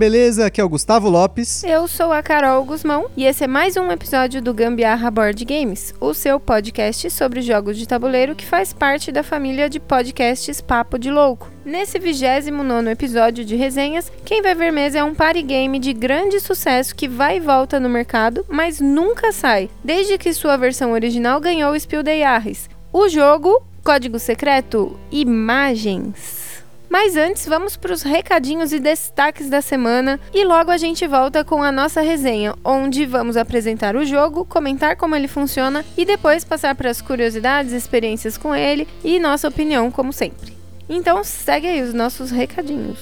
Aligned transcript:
Beleza? 0.00 0.46
Aqui 0.46 0.62
é 0.62 0.64
o 0.64 0.68
Gustavo 0.68 1.10
Lopes. 1.10 1.62
Eu 1.62 1.86
sou 1.86 2.10
a 2.10 2.22
Carol 2.22 2.64
Guzmão 2.64 3.10
e 3.14 3.26
esse 3.26 3.44
é 3.44 3.46
mais 3.46 3.76
um 3.76 3.92
episódio 3.92 4.40
do 4.40 4.54
Gambiarra 4.54 5.10
Board 5.10 5.44
Games, 5.44 5.92
o 6.00 6.14
seu 6.14 6.40
podcast 6.40 7.10
sobre 7.10 7.42
jogos 7.42 7.76
de 7.76 7.86
tabuleiro 7.86 8.34
que 8.34 8.46
faz 8.46 8.72
parte 8.72 9.12
da 9.12 9.22
família 9.22 9.68
de 9.68 9.78
podcasts 9.78 10.62
Papo 10.62 10.98
de 10.98 11.10
Louco. 11.10 11.50
Nesse 11.66 11.98
29 11.98 12.88
episódio 12.88 13.44
de 13.44 13.56
resenhas, 13.56 14.10
quem 14.24 14.40
vai 14.40 14.54
ver 14.54 14.72
mesa 14.72 15.00
é 15.00 15.04
um 15.04 15.14
party 15.14 15.42
game 15.42 15.78
de 15.78 15.92
grande 15.92 16.40
sucesso 16.40 16.96
que 16.96 17.06
vai 17.06 17.36
e 17.36 17.40
volta 17.40 17.78
no 17.78 17.90
mercado, 17.90 18.46
mas 18.48 18.80
nunca 18.80 19.32
sai, 19.32 19.68
desde 19.84 20.16
que 20.16 20.32
sua 20.32 20.56
versão 20.56 20.92
original 20.92 21.38
ganhou 21.38 21.74
o 21.74 21.78
Spiel 21.78 22.02
des 22.02 22.20
Jahres. 22.20 22.70
O 22.90 23.06
jogo, 23.06 23.62
código 23.84 24.18
secreto, 24.18 24.98
Imagens. 25.12 26.49
Mas 26.90 27.16
antes, 27.16 27.46
vamos 27.46 27.76
para 27.76 27.92
os 27.92 28.02
recadinhos 28.02 28.72
e 28.72 28.80
destaques 28.80 29.48
da 29.48 29.62
semana 29.62 30.18
e 30.34 30.44
logo 30.44 30.72
a 30.72 30.76
gente 30.76 31.06
volta 31.06 31.44
com 31.44 31.62
a 31.62 31.70
nossa 31.70 32.00
resenha, 32.00 32.52
onde 32.64 33.06
vamos 33.06 33.36
apresentar 33.36 33.94
o 33.94 34.04
jogo, 34.04 34.44
comentar 34.44 34.96
como 34.96 35.14
ele 35.14 35.28
funciona 35.28 35.84
e 35.96 36.04
depois 36.04 36.42
passar 36.42 36.74
para 36.74 36.90
as 36.90 37.00
curiosidades, 37.00 37.72
experiências 37.72 38.36
com 38.36 38.52
ele 38.56 38.88
e 39.04 39.20
nossa 39.20 39.46
opinião, 39.46 39.88
como 39.88 40.12
sempre. 40.12 40.52
Então 40.88 41.22
segue 41.22 41.68
aí 41.68 41.80
os 41.80 41.94
nossos 41.94 42.32
recadinhos. 42.32 42.98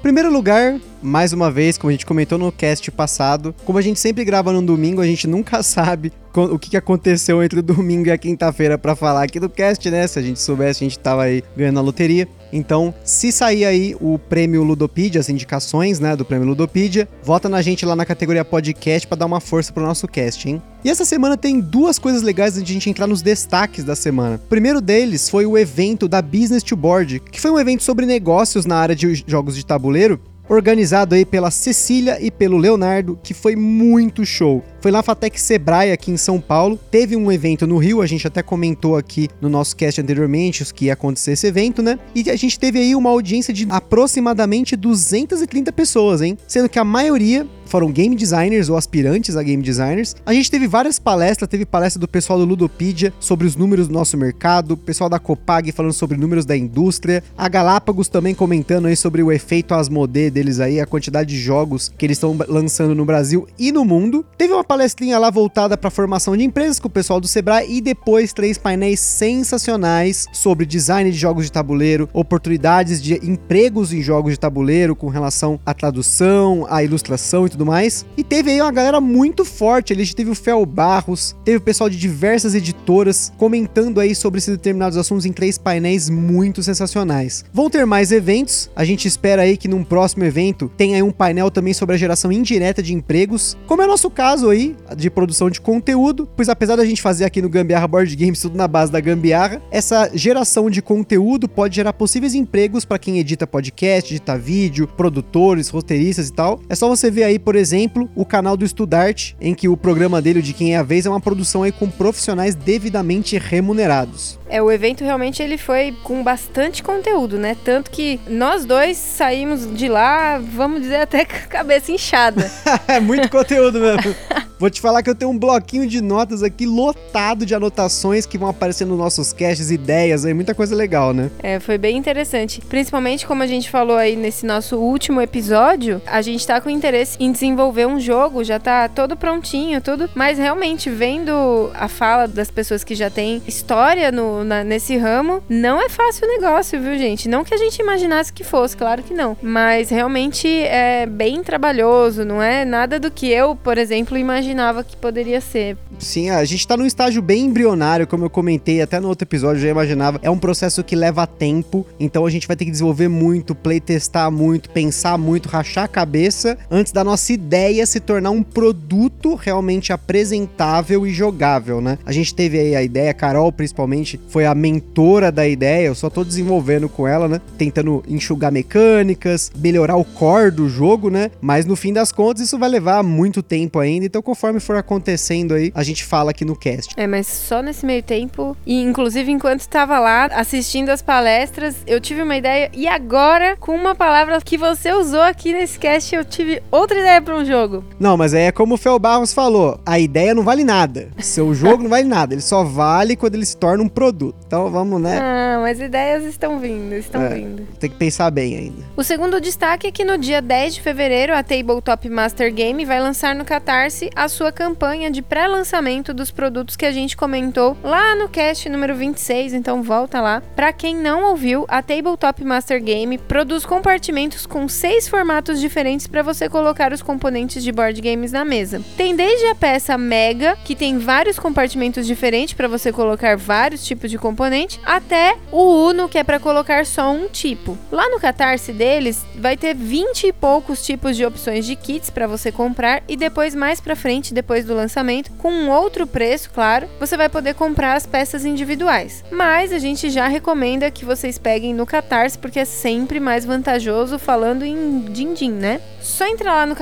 Primeiro 0.00 0.32
lugar, 0.32 0.80
mais 1.02 1.34
uma 1.34 1.50
vez, 1.50 1.76
como 1.76 1.90
a 1.90 1.92
gente 1.92 2.06
comentou 2.06 2.38
no 2.38 2.50
cast 2.50 2.90
passado, 2.90 3.54
como 3.66 3.76
a 3.76 3.82
gente 3.82 4.00
sempre 4.00 4.24
grava 4.24 4.50
no 4.50 4.62
domingo, 4.62 5.02
a 5.02 5.06
gente 5.06 5.26
nunca 5.26 5.60
sabe 5.62 6.10
o 6.34 6.58
que 6.58 6.74
aconteceu 6.74 7.42
entre 7.44 7.58
o 7.58 7.62
domingo 7.62 8.08
e 8.08 8.10
a 8.10 8.16
quinta-feira 8.16 8.78
para 8.78 8.96
falar 8.96 9.24
aqui 9.24 9.38
do 9.38 9.50
cast, 9.50 9.90
né? 9.90 10.06
Se 10.06 10.18
a 10.18 10.22
gente 10.22 10.40
soubesse, 10.40 10.82
a 10.82 10.88
gente 10.88 10.98
tava 10.98 11.24
aí 11.24 11.44
ganhando 11.54 11.80
a 11.80 11.82
loteria. 11.82 12.26
Então, 12.52 12.94
se 13.04 13.30
sair 13.30 13.64
aí 13.64 13.96
o 14.00 14.18
prêmio 14.18 14.62
Ludopedia, 14.62 15.20
as 15.20 15.28
indicações, 15.28 16.00
né, 16.00 16.16
do 16.16 16.24
prêmio 16.24 16.48
Ludopedia, 16.48 17.08
vota 17.22 17.48
na 17.48 17.62
gente 17.62 17.84
lá 17.86 17.94
na 17.94 18.04
categoria 18.04 18.44
podcast 18.44 19.06
para 19.06 19.18
dar 19.18 19.26
uma 19.26 19.40
força 19.40 19.72
pro 19.72 19.84
nosso 19.84 20.06
cast, 20.08 20.48
hein? 20.48 20.62
E 20.84 20.88
essa 20.88 21.04
semana 21.04 21.36
tem 21.36 21.60
duas 21.60 21.98
coisas 21.98 22.22
legais 22.22 22.54
antes 22.54 22.64
de 22.64 22.72
a 22.72 22.74
gente 22.74 22.88
entrar 22.88 23.06
nos 23.06 23.20
destaques 23.20 23.84
da 23.84 23.94
semana. 23.94 24.36
O 24.36 24.48
primeiro 24.48 24.80
deles 24.80 25.28
foi 25.28 25.44
o 25.44 25.58
evento 25.58 26.08
da 26.08 26.22
Business 26.22 26.62
to 26.62 26.74
Board, 26.74 27.20
que 27.20 27.40
foi 27.40 27.50
um 27.50 27.58
evento 27.58 27.82
sobre 27.82 28.06
negócios 28.06 28.64
na 28.64 28.76
área 28.76 28.96
de 28.96 29.22
jogos 29.26 29.54
de 29.54 29.64
tabuleiro, 29.64 30.18
organizado 30.50 31.14
aí 31.14 31.24
pela 31.24 31.50
Cecília 31.50 32.18
e 32.20 32.30
pelo 32.30 32.58
Leonardo, 32.58 33.18
que 33.22 33.32
foi 33.32 33.54
muito 33.54 34.26
show. 34.26 34.64
Foi 34.80 34.90
lá 34.90 35.02
Fatec 35.02 35.40
Sebrae 35.40 35.92
aqui 35.92 36.10
em 36.10 36.16
São 36.16 36.40
Paulo. 36.40 36.78
Teve 36.90 37.14
um 37.14 37.30
evento 37.30 37.66
no 37.66 37.78
Rio, 37.78 38.02
a 38.02 38.06
gente 38.06 38.26
até 38.26 38.42
comentou 38.42 38.96
aqui 38.96 39.28
no 39.40 39.48
nosso 39.48 39.76
cast 39.76 40.00
anteriormente 40.00 40.62
os 40.62 40.72
que 40.72 40.86
ia 40.86 40.94
acontecer 40.94 41.32
esse 41.32 41.46
evento, 41.46 41.82
né? 41.82 41.98
E 42.14 42.28
a 42.30 42.36
gente 42.36 42.58
teve 42.58 42.80
aí 42.80 42.94
uma 42.96 43.10
audiência 43.10 43.54
de 43.54 43.66
aproximadamente 43.70 44.74
230 44.74 45.70
pessoas, 45.72 46.20
hein? 46.20 46.36
Sendo 46.48 46.68
que 46.68 46.78
a 46.78 46.84
maioria 46.84 47.46
foram 47.70 47.92
game 47.92 48.16
designers 48.16 48.68
ou 48.68 48.76
aspirantes 48.76 49.36
a 49.36 49.42
game 49.44 49.62
designers. 49.62 50.16
A 50.26 50.34
gente 50.34 50.50
teve 50.50 50.66
várias 50.66 50.98
palestras, 50.98 51.48
teve 51.48 51.64
palestra 51.64 52.00
do 52.00 52.08
pessoal 52.08 52.38
do 52.38 52.44
Ludopedia 52.44 53.14
sobre 53.20 53.46
os 53.46 53.54
números 53.54 53.86
do 53.86 53.94
nosso 53.94 54.16
mercado, 54.16 54.76
pessoal 54.76 55.08
da 55.08 55.20
Copag 55.20 55.70
falando 55.70 55.92
sobre 55.92 56.18
números 56.18 56.44
da 56.44 56.56
indústria, 56.56 57.22
a 57.38 57.48
Galápagos 57.48 58.08
também 58.08 58.34
comentando 58.34 58.86
aí 58.86 58.96
sobre 58.96 59.22
o 59.22 59.30
efeito 59.30 59.72
Asmodee 59.72 60.30
deles 60.40 60.58
aí, 60.58 60.80
a 60.80 60.86
quantidade 60.86 61.28
de 61.30 61.38
jogos 61.38 61.92
que 61.96 62.06
eles 62.06 62.16
estão 62.16 62.36
lançando 62.48 62.94
no 62.94 63.04
Brasil 63.04 63.46
e 63.58 63.70
no 63.70 63.84
mundo. 63.84 64.24
Teve 64.38 64.54
uma 64.54 64.64
palestrinha 64.64 65.18
lá 65.18 65.28
voltada 65.28 65.76
para 65.76 65.90
formação 65.90 66.34
de 66.34 66.42
empresas 66.42 66.80
com 66.80 66.88
o 66.88 66.90
pessoal 66.90 67.20
do 67.20 67.28
Sebrae 67.28 67.66
e 67.70 67.80
depois 67.80 68.32
três 68.32 68.56
painéis 68.56 69.00
sensacionais 69.00 70.26
sobre 70.32 70.64
design 70.64 71.10
de 71.10 71.18
jogos 71.18 71.44
de 71.44 71.52
tabuleiro, 71.52 72.08
oportunidades 72.12 73.02
de 73.02 73.14
empregos 73.22 73.92
em 73.92 74.00
jogos 74.00 74.32
de 74.32 74.40
tabuleiro 74.40 74.96
com 74.96 75.08
relação 75.08 75.60
à 75.66 75.74
tradução, 75.74 76.66
à 76.70 76.82
ilustração 76.82 77.46
e 77.46 77.50
tudo 77.50 77.66
mais. 77.66 78.06
E 78.16 78.24
teve 78.24 78.52
aí 78.52 78.60
uma 78.62 78.72
galera 78.72 79.00
muito 79.00 79.44
forte. 79.44 79.92
A 79.92 79.96
gente 79.96 80.16
teve 80.16 80.30
o 80.30 80.34
Fel 80.34 80.64
Barros, 80.64 81.36
teve 81.44 81.58
o 81.58 81.60
pessoal 81.60 81.90
de 81.90 81.98
diversas 81.98 82.54
editoras 82.54 83.30
comentando 83.36 84.00
aí 84.00 84.14
sobre 84.14 84.38
esses 84.38 84.56
determinados 84.56 84.96
assuntos 84.96 85.26
em 85.26 85.32
três 85.32 85.58
painéis 85.58 86.08
muito 86.08 86.62
sensacionais. 86.62 87.44
Vão 87.52 87.68
ter 87.68 87.84
mais 87.84 88.10
eventos. 88.10 88.70
A 88.74 88.84
gente 88.84 89.06
espera 89.06 89.42
aí 89.42 89.56
que 89.56 89.68
num 89.68 89.84
próximo 89.84 90.24
evento 90.30 90.70
tenha 90.76 90.96
aí 90.96 91.02
um 91.02 91.10
painel 91.10 91.50
também 91.50 91.74
sobre 91.74 91.94
a 91.94 91.98
geração 91.98 92.32
indireta 92.32 92.82
de 92.82 92.94
empregos, 92.94 93.56
como 93.66 93.82
é 93.82 93.84
o 93.84 93.88
nosso 93.88 94.08
caso 94.08 94.48
aí 94.48 94.76
de 94.96 95.10
produção 95.10 95.50
de 95.50 95.60
conteúdo, 95.60 96.28
pois 96.36 96.48
apesar 96.48 96.76
da 96.76 96.84
gente 96.84 97.02
fazer 97.02 97.24
aqui 97.24 97.42
no 97.42 97.48
Gambiarra 97.48 97.86
Board 97.86 98.14
Games 98.16 98.40
tudo 98.40 98.56
na 98.56 98.66
base 98.66 98.90
da 98.90 99.00
gambiarra, 99.00 99.60
essa 99.70 100.10
geração 100.14 100.70
de 100.70 100.80
conteúdo 100.80 101.48
pode 101.48 101.76
gerar 101.76 101.92
possíveis 101.92 102.34
empregos 102.34 102.84
para 102.84 102.98
quem 102.98 103.18
edita 103.18 103.46
podcast, 103.46 104.12
edita 104.12 104.38
vídeo, 104.38 104.86
produtores, 104.86 105.68
roteiristas 105.68 106.28
e 106.28 106.32
tal. 106.32 106.60
É 106.68 106.74
só 106.74 106.88
você 106.88 107.10
ver 107.10 107.24
aí, 107.24 107.38
por 107.38 107.56
exemplo, 107.56 108.08
o 108.14 108.24
canal 108.24 108.56
do 108.56 108.64
Estudarte, 108.64 109.36
em 109.40 109.54
que 109.54 109.68
o 109.68 109.76
programa 109.76 110.22
dele, 110.22 110.42
de 110.42 110.52
Quem 110.52 110.74
é 110.74 110.78
a 110.78 110.82
Vez, 110.82 111.06
é 111.06 111.10
uma 111.10 111.20
produção 111.20 111.62
aí 111.62 111.72
com 111.72 111.88
profissionais 111.88 112.54
devidamente 112.54 113.38
remunerados. 113.38 114.38
É, 114.48 114.60
o 114.60 114.70
evento 114.70 115.04
realmente 115.04 115.42
ele 115.42 115.56
foi 115.56 115.94
com 116.02 116.24
bastante 116.24 116.82
conteúdo, 116.82 117.38
né? 117.38 117.56
Tanto 117.64 117.90
que 117.90 118.18
nós 118.28 118.64
dois 118.64 118.96
saímos 118.96 119.72
de 119.74 119.88
lá, 119.88 120.19
vamos 120.40 120.82
dizer, 120.82 121.02
até 121.02 121.24
cabeça 121.48 121.92
inchada. 121.92 122.50
é 122.88 123.00
muito 123.00 123.28
conteúdo 123.28 123.80
mesmo. 123.80 124.14
Vou 124.60 124.68
te 124.68 124.78
falar 124.78 125.02
que 125.02 125.08
eu 125.08 125.14
tenho 125.14 125.30
um 125.30 125.38
bloquinho 125.38 125.86
de 125.86 126.02
notas 126.02 126.42
aqui 126.42 126.66
lotado 126.66 127.46
de 127.46 127.54
anotações 127.54 128.26
que 128.26 128.36
vão 128.36 128.50
aparecer 128.50 128.84
nos 128.84 128.98
nossos 128.98 129.32
casts, 129.32 129.70
ideias, 129.70 130.26
aí 130.26 130.34
muita 130.34 130.54
coisa 130.54 130.76
legal, 130.76 131.14
né? 131.14 131.30
É, 131.42 131.58
foi 131.58 131.78
bem 131.78 131.96
interessante. 131.96 132.60
Principalmente 132.68 133.26
como 133.26 133.42
a 133.42 133.46
gente 133.46 133.70
falou 133.70 133.96
aí 133.96 134.14
nesse 134.14 134.44
nosso 134.44 134.76
último 134.76 135.18
episódio, 135.22 136.02
a 136.06 136.20
gente 136.20 136.46
tá 136.46 136.60
com 136.60 136.68
interesse 136.68 137.16
em 137.18 137.32
desenvolver 137.32 137.86
um 137.86 137.98
jogo, 137.98 138.44
já 138.44 138.58
tá 138.60 138.86
todo 138.86 139.16
prontinho, 139.16 139.80
tudo, 139.80 140.10
mas 140.14 140.36
realmente 140.36 140.90
vendo 140.90 141.70
a 141.72 141.88
fala 141.88 142.28
das 142.28 142.50
pessoas 142.50 142.84
que 142.84 142.94
já 142.94 143.08
têm 143.08 143.40
história 143.46 144.12
no, 144.12 144.44
na, 144.44 144.62
nesse 144.62 144.94
ramo, 144.94 145.42
não 145.48 145.80
é 145.80 145.88
fácil 145.88 146.26
o 146.26 146.30
negócio, 146.38 146.78
viu, 146.78 146.98
gente? 146.98 147.30
Não 147.30 147.44
que 147.44 147.54
a 147.54 147.56
gente 147.56 147.80
imaginasse 147.80 148.30
que 148.30 148.44
fosse, 148.44 148.76
claro 148.76 149.02
que 149.02 149.14
não, 149.14 149.38
mas 149.40 149.88
realmente 149.88 150.46
é 150.46 151.06
bem 151.06 151.42
trabalhoso, 151.42 152.26
não 152.26 152.42
é 152.42 152.66
nada 152.66 153.00
do 153.00 153.10
que 153.10 153.30
eu, 153.30 153.56
por 153.56 153.78
exemplo, 153.78 154.18
imaginava 154.18 154.49
imaginava 154.50 154.82
que 154.82 154.96
poderia 154.96 155.40
ser. 155.40 155.76
Sim, 155.98 156.30
a 156.30 156.44
gente 156.44 156.66
tá 156.66 156.76
num 156.76 156.86
estágio 156.86 157.22
bem 157.22 157.46
embrionário, 157.46 158.06
como 158.06 158.24
eu 158.24 158.30
comentei 158.30 158.82
até 158.82 158.98
no 158.98 159.08
outro 159.08 159.24
episódio, 159.24 159.58
eu 159.58 159.62
já 159.62 159.68
imaginava. 159.68 160.18
É 160.22 160.30
um 160.30 160.38
processo 160.38 160.82
que 160.82 160.96
leva 160.96 161.26
tempo, 161.26 161.86
então 161.98 162.26
a 162.26 162.30
gente 162.30 162.46
vai 162.46 162.56
ter 162.56 162.64
que 162.64 162.70
desenvolver 162.70 163.08
muito, 163.08 163.54
playtestar 163.54 164.30
muito, 164.30 164.70
pensar 164.70 165.16
muito, 165.16 165.48
rachar 165.48 165.84
a 165.84 165.88
cabeça 165.88 166.58
antes 166.70 166.92
da 166.92 167.04
nossa 167.04 167.32
ideia 167.32 167.86
se 167.86 168.00
tornar 168.00 168.30
um 168.30 168.42
produto 168.42 169.34
realmente 169.34 169.92
apresentável 169.92 171.06
e 171.06 171.12
jogável, 171.12 171.80
né? 171.80 171.98
A 172.04 172.12
gente 172.12 172.34
teve 172.34 172.58
aí 172.58 172.74
a 172.74 172.82
ideia, 172.82 173.10
a 173.10 173.14
Carol 173.14 173.52
principalmente 173.52 174.20
foi 174.28 174.46
a 174.46 174.54
mentora 174.54 175.30
da 175.30 175.46
ideia, 175.46 175.86
eu 175.86 175.94
só 175.94 176.10
tô 176.10 176.24
desenvolvendo 176.24 176.88
com 176.88 177.06
ela, 177.06 177.28
né? 177.28 177.40
Tentando 177.56 178.02
enxugar 178.08 178.50
mecânicas, 178.50 179.52
melhorar 179.56 179.96
o 179.96 180.04
core 180.04 180.50
do 180.50 180.68
jogo, 180.68 181.08
né? 181.10 181.30
Mas 181.40 181.66
no 181.66 181.76
fim 181.76 181.92
das 181.92 182.10
contas 182.10 182.42
isso 182.42 182.58
vai 182.58 182.68
levar 182.68 183.02
muito 183.02 183.42
tempo 183.42 183.78
ainda, 183.78 184.06
então 184.06 184.22
conforme 184.22 184.39
for 184.60 184.76
acontecendo 184.76 185.54
aí, 185.54 185.70
a 185.74 185.82
gente 185.82 186.04
fala 186.04 186.30
aqui 186.30 186.44
no 186.44 186.56
cast. 186.56 186.94
É, 186.96 187.06
mas 187.06 187.26
só 187.26 187.62
nesse 187.62 187.84
meio 187.84 188.02
tempo, 188.02 188.56
e 188.64 188.80
inclusive 188.82 189.30
enquanto 189.30 189.60
estava 189.60 189.98
lá 189.98 190.26
assistindo 190.26 190.88
as 190.88 191.02
palestras, 191.02 191.76
eu 191.86 192.00
tive 192.00 192.22
uma 192.22 192.36
ideia 192.36 192.70
e 192.72 192.88
agora, 192.88 193.56
com 193.56 193.74
uma 193.74 193.94
palavra 193.94 194.40
que 194.40 194.56
você 194.56 194.92
usou 194.92 195.20
aqui 195.20 195.52
nesse 195.52 195.78
cast, 195.78 196.14
eu 196.14 196.24
tive 196.24 196.62
outra 196.70 196.98
ideia 196.98 197.20
para 197.20 197.36
um 197.36 197.44
jogo. 197.44 197.84
Não, 197.98 198.16
mas 198.16 198.32
é 198.32 198.50
como 198.50 198.74
o 198.74 198.78
Fel 198.78 198.98
Barros 198.98 199.34
falou, 199.34 199.78
a 199.84 199.98
ideia 199.98 200.34
não 200.34 200.42
vale 200.42 200.64
nada. 200.64 201.10
Seu 201.18 201.52
jogo 201.54 201.82
não 201.82 201.90
vale 201.90 202.08
nada, 202.08 202.34
ele 202.34 202.42
só 202.42 202.64
vale 202.64 203.16
quando 203.16 203.34
ele 203.34 203.44
se 203.44 203.56
torna 203.56 203.82
um 203.82 203.88
produto. 203.88 204.36
Então 204.46 204.70
vamos, 204.70 205.00
né? 205.00 205.18
Ah, 205.20 205.58
mas 205.60 205.80
ideias 205.80 206.24
estão 206.24 206.58
vindo, 206.58 206.94
estão 206.94 207.22
é, 207.22 207.34
vindo. 207.34 207.66
Tem 207.78 207.90
que 207.90 207.96
pensar 207.96 208.30
bem 208.30 208.56
ainda. 208.56 208.82
O 208.96 209.04
segundo 209.04 209.40
destaque 209.40 209.86
é 209.86 209.92
que 209.92 210.04
no 210.04 210.16
dia 210.16 210.40
10 210.40 210.74
de 210.74 210.80
fevereiro, 210.80 211.34
a 211.34 211.42
Tabletop 211.42 212.08
Master 212.08 212.52
Game 212.52 212.84
vai 212.84 213.00
lançar 213.00 213.34
no 213.34 213.44
Catarse 213.44 214.10
a 214.16 214.29
sua 214.30 214.50
campanha 214.50 215.10
de 215.10 215.20
pré-lançamento 215.20 216.14
dos 216.14 216.30
produtos 216.30 216.76
que 216.76 216.86
a 216.86 216.92
gente 216.92 217.16
comentou 217.16 217.76
lá 217.82 218.14
no 218.14 218.28
cast 218.28 218.68
número 218.68 218.94
26, 218.94 219.52
então 219.52 219.82
volta 219.82 220.20
lá. 220.20 220.42
Para 220.56 220.72
quem 220.72 220.96
não 220.96 221.30
ouviu, 221.30 221.66
a 221.68 221.82
Tabletop 221.82 222.42
Master 222.44 222.82
Game 222.82 223.18
produz 223.18 223.66
compartimentos 223.66 224.46
com 224.46 224.68
seis 224.68 225.08
formatos 225.08 225.60
diferentes 225.60 226.06
para 226.06 226.22
você 226.22 226.48
colocar 226.48 226.92
os 226.92 227.02
componentes 227.02 227.62
de 227.62 227.72
board 227.72 228.00
games 228.00 228.32
na 228.32 228.44
mesa. 228.44 228.80
Tem 228.96 229.14
desde 229.14 229.46
a 229.46 229.54
peça 229.54 229.98
Mega, 229.98 230.56
que 230.64 230.74
tem 230.74 230.98
vários 230.98 231.38
compartimentos 231.38 232.06
diferentes 232.06 232.54
para 232.54 232.68
você 232.68 232.92
colocar 232.92 233.36
vários 233.36 233.84
tipos 233.84 234.10
de 234.10 234.18
componente, 234.18 234.80
até 234.84 235.36
o 235.50 235.88
Uno, 235.88 236.08
que 236.08 236.18
é 236.18 236.24
para 236.24 236.38
colocar 236.38 236.86
só 236.86 237.10
um 237.10 237.28
tipo. 237.28 237.76
Lá 237.90 238.08
no 238.08 238.20
Catarse 238.20 238.72
deles, 238.72 239.24
vai 239.36 239.56
ter 239.56 239.74
20 239.74 240.28
e 240.28 240.32
poucos 240.32 240.84
tipos 240.84 241.16
de 241.16 241.24
opções 241.24 241.66
de 241.66 241.74
kits 241.74 242.10
para 242.10 242.26
você 242.26 242.52
comprar 242.52 243.02
e 243.08 243.16
depois 243.16 243.54
mais 243.54 243.80
para 243.80 243.96
frente, 243.96 244.19
depois 244.28 244.66
do 244.66 244.74
lançamento, 244.74 245.32
com 245.32 245.50
um 245.50 245.70
outro 245.70 246.06
preço, 246.06 246.50
claro, 246.50 246.86
você 246.98 247.16
vai 247.16 247.28
poder 247.28 247.54
comprar 247.54 247.94
as 247.94 248.04
peças 248.06 248.44
individuais. 248.44 249.24
Mas 249.30 249.72
a 249.72 249.78
gente 249.78 250.10
já 250.10 250.28
recomenda 250.28 250.90
que 250.90 251.04
vocês 251.04 251.38
peguem 251.38 251.74
no 251.74 251.86
Catarse 251.86 252.36
porque 252.36 252.60
é 252.60 252.64
sempre 252.66 253.18
mais 253.18 253.46
vantajoso 253.46 254.18
falando 254.18 254.64
em 254.64 255.00
din-din, 255.00 255.52
né? 255.52 255.80
Só 256.00 256.26
entrar 256.26 256.54
lá 256.54 256.66
no 256.66 256.76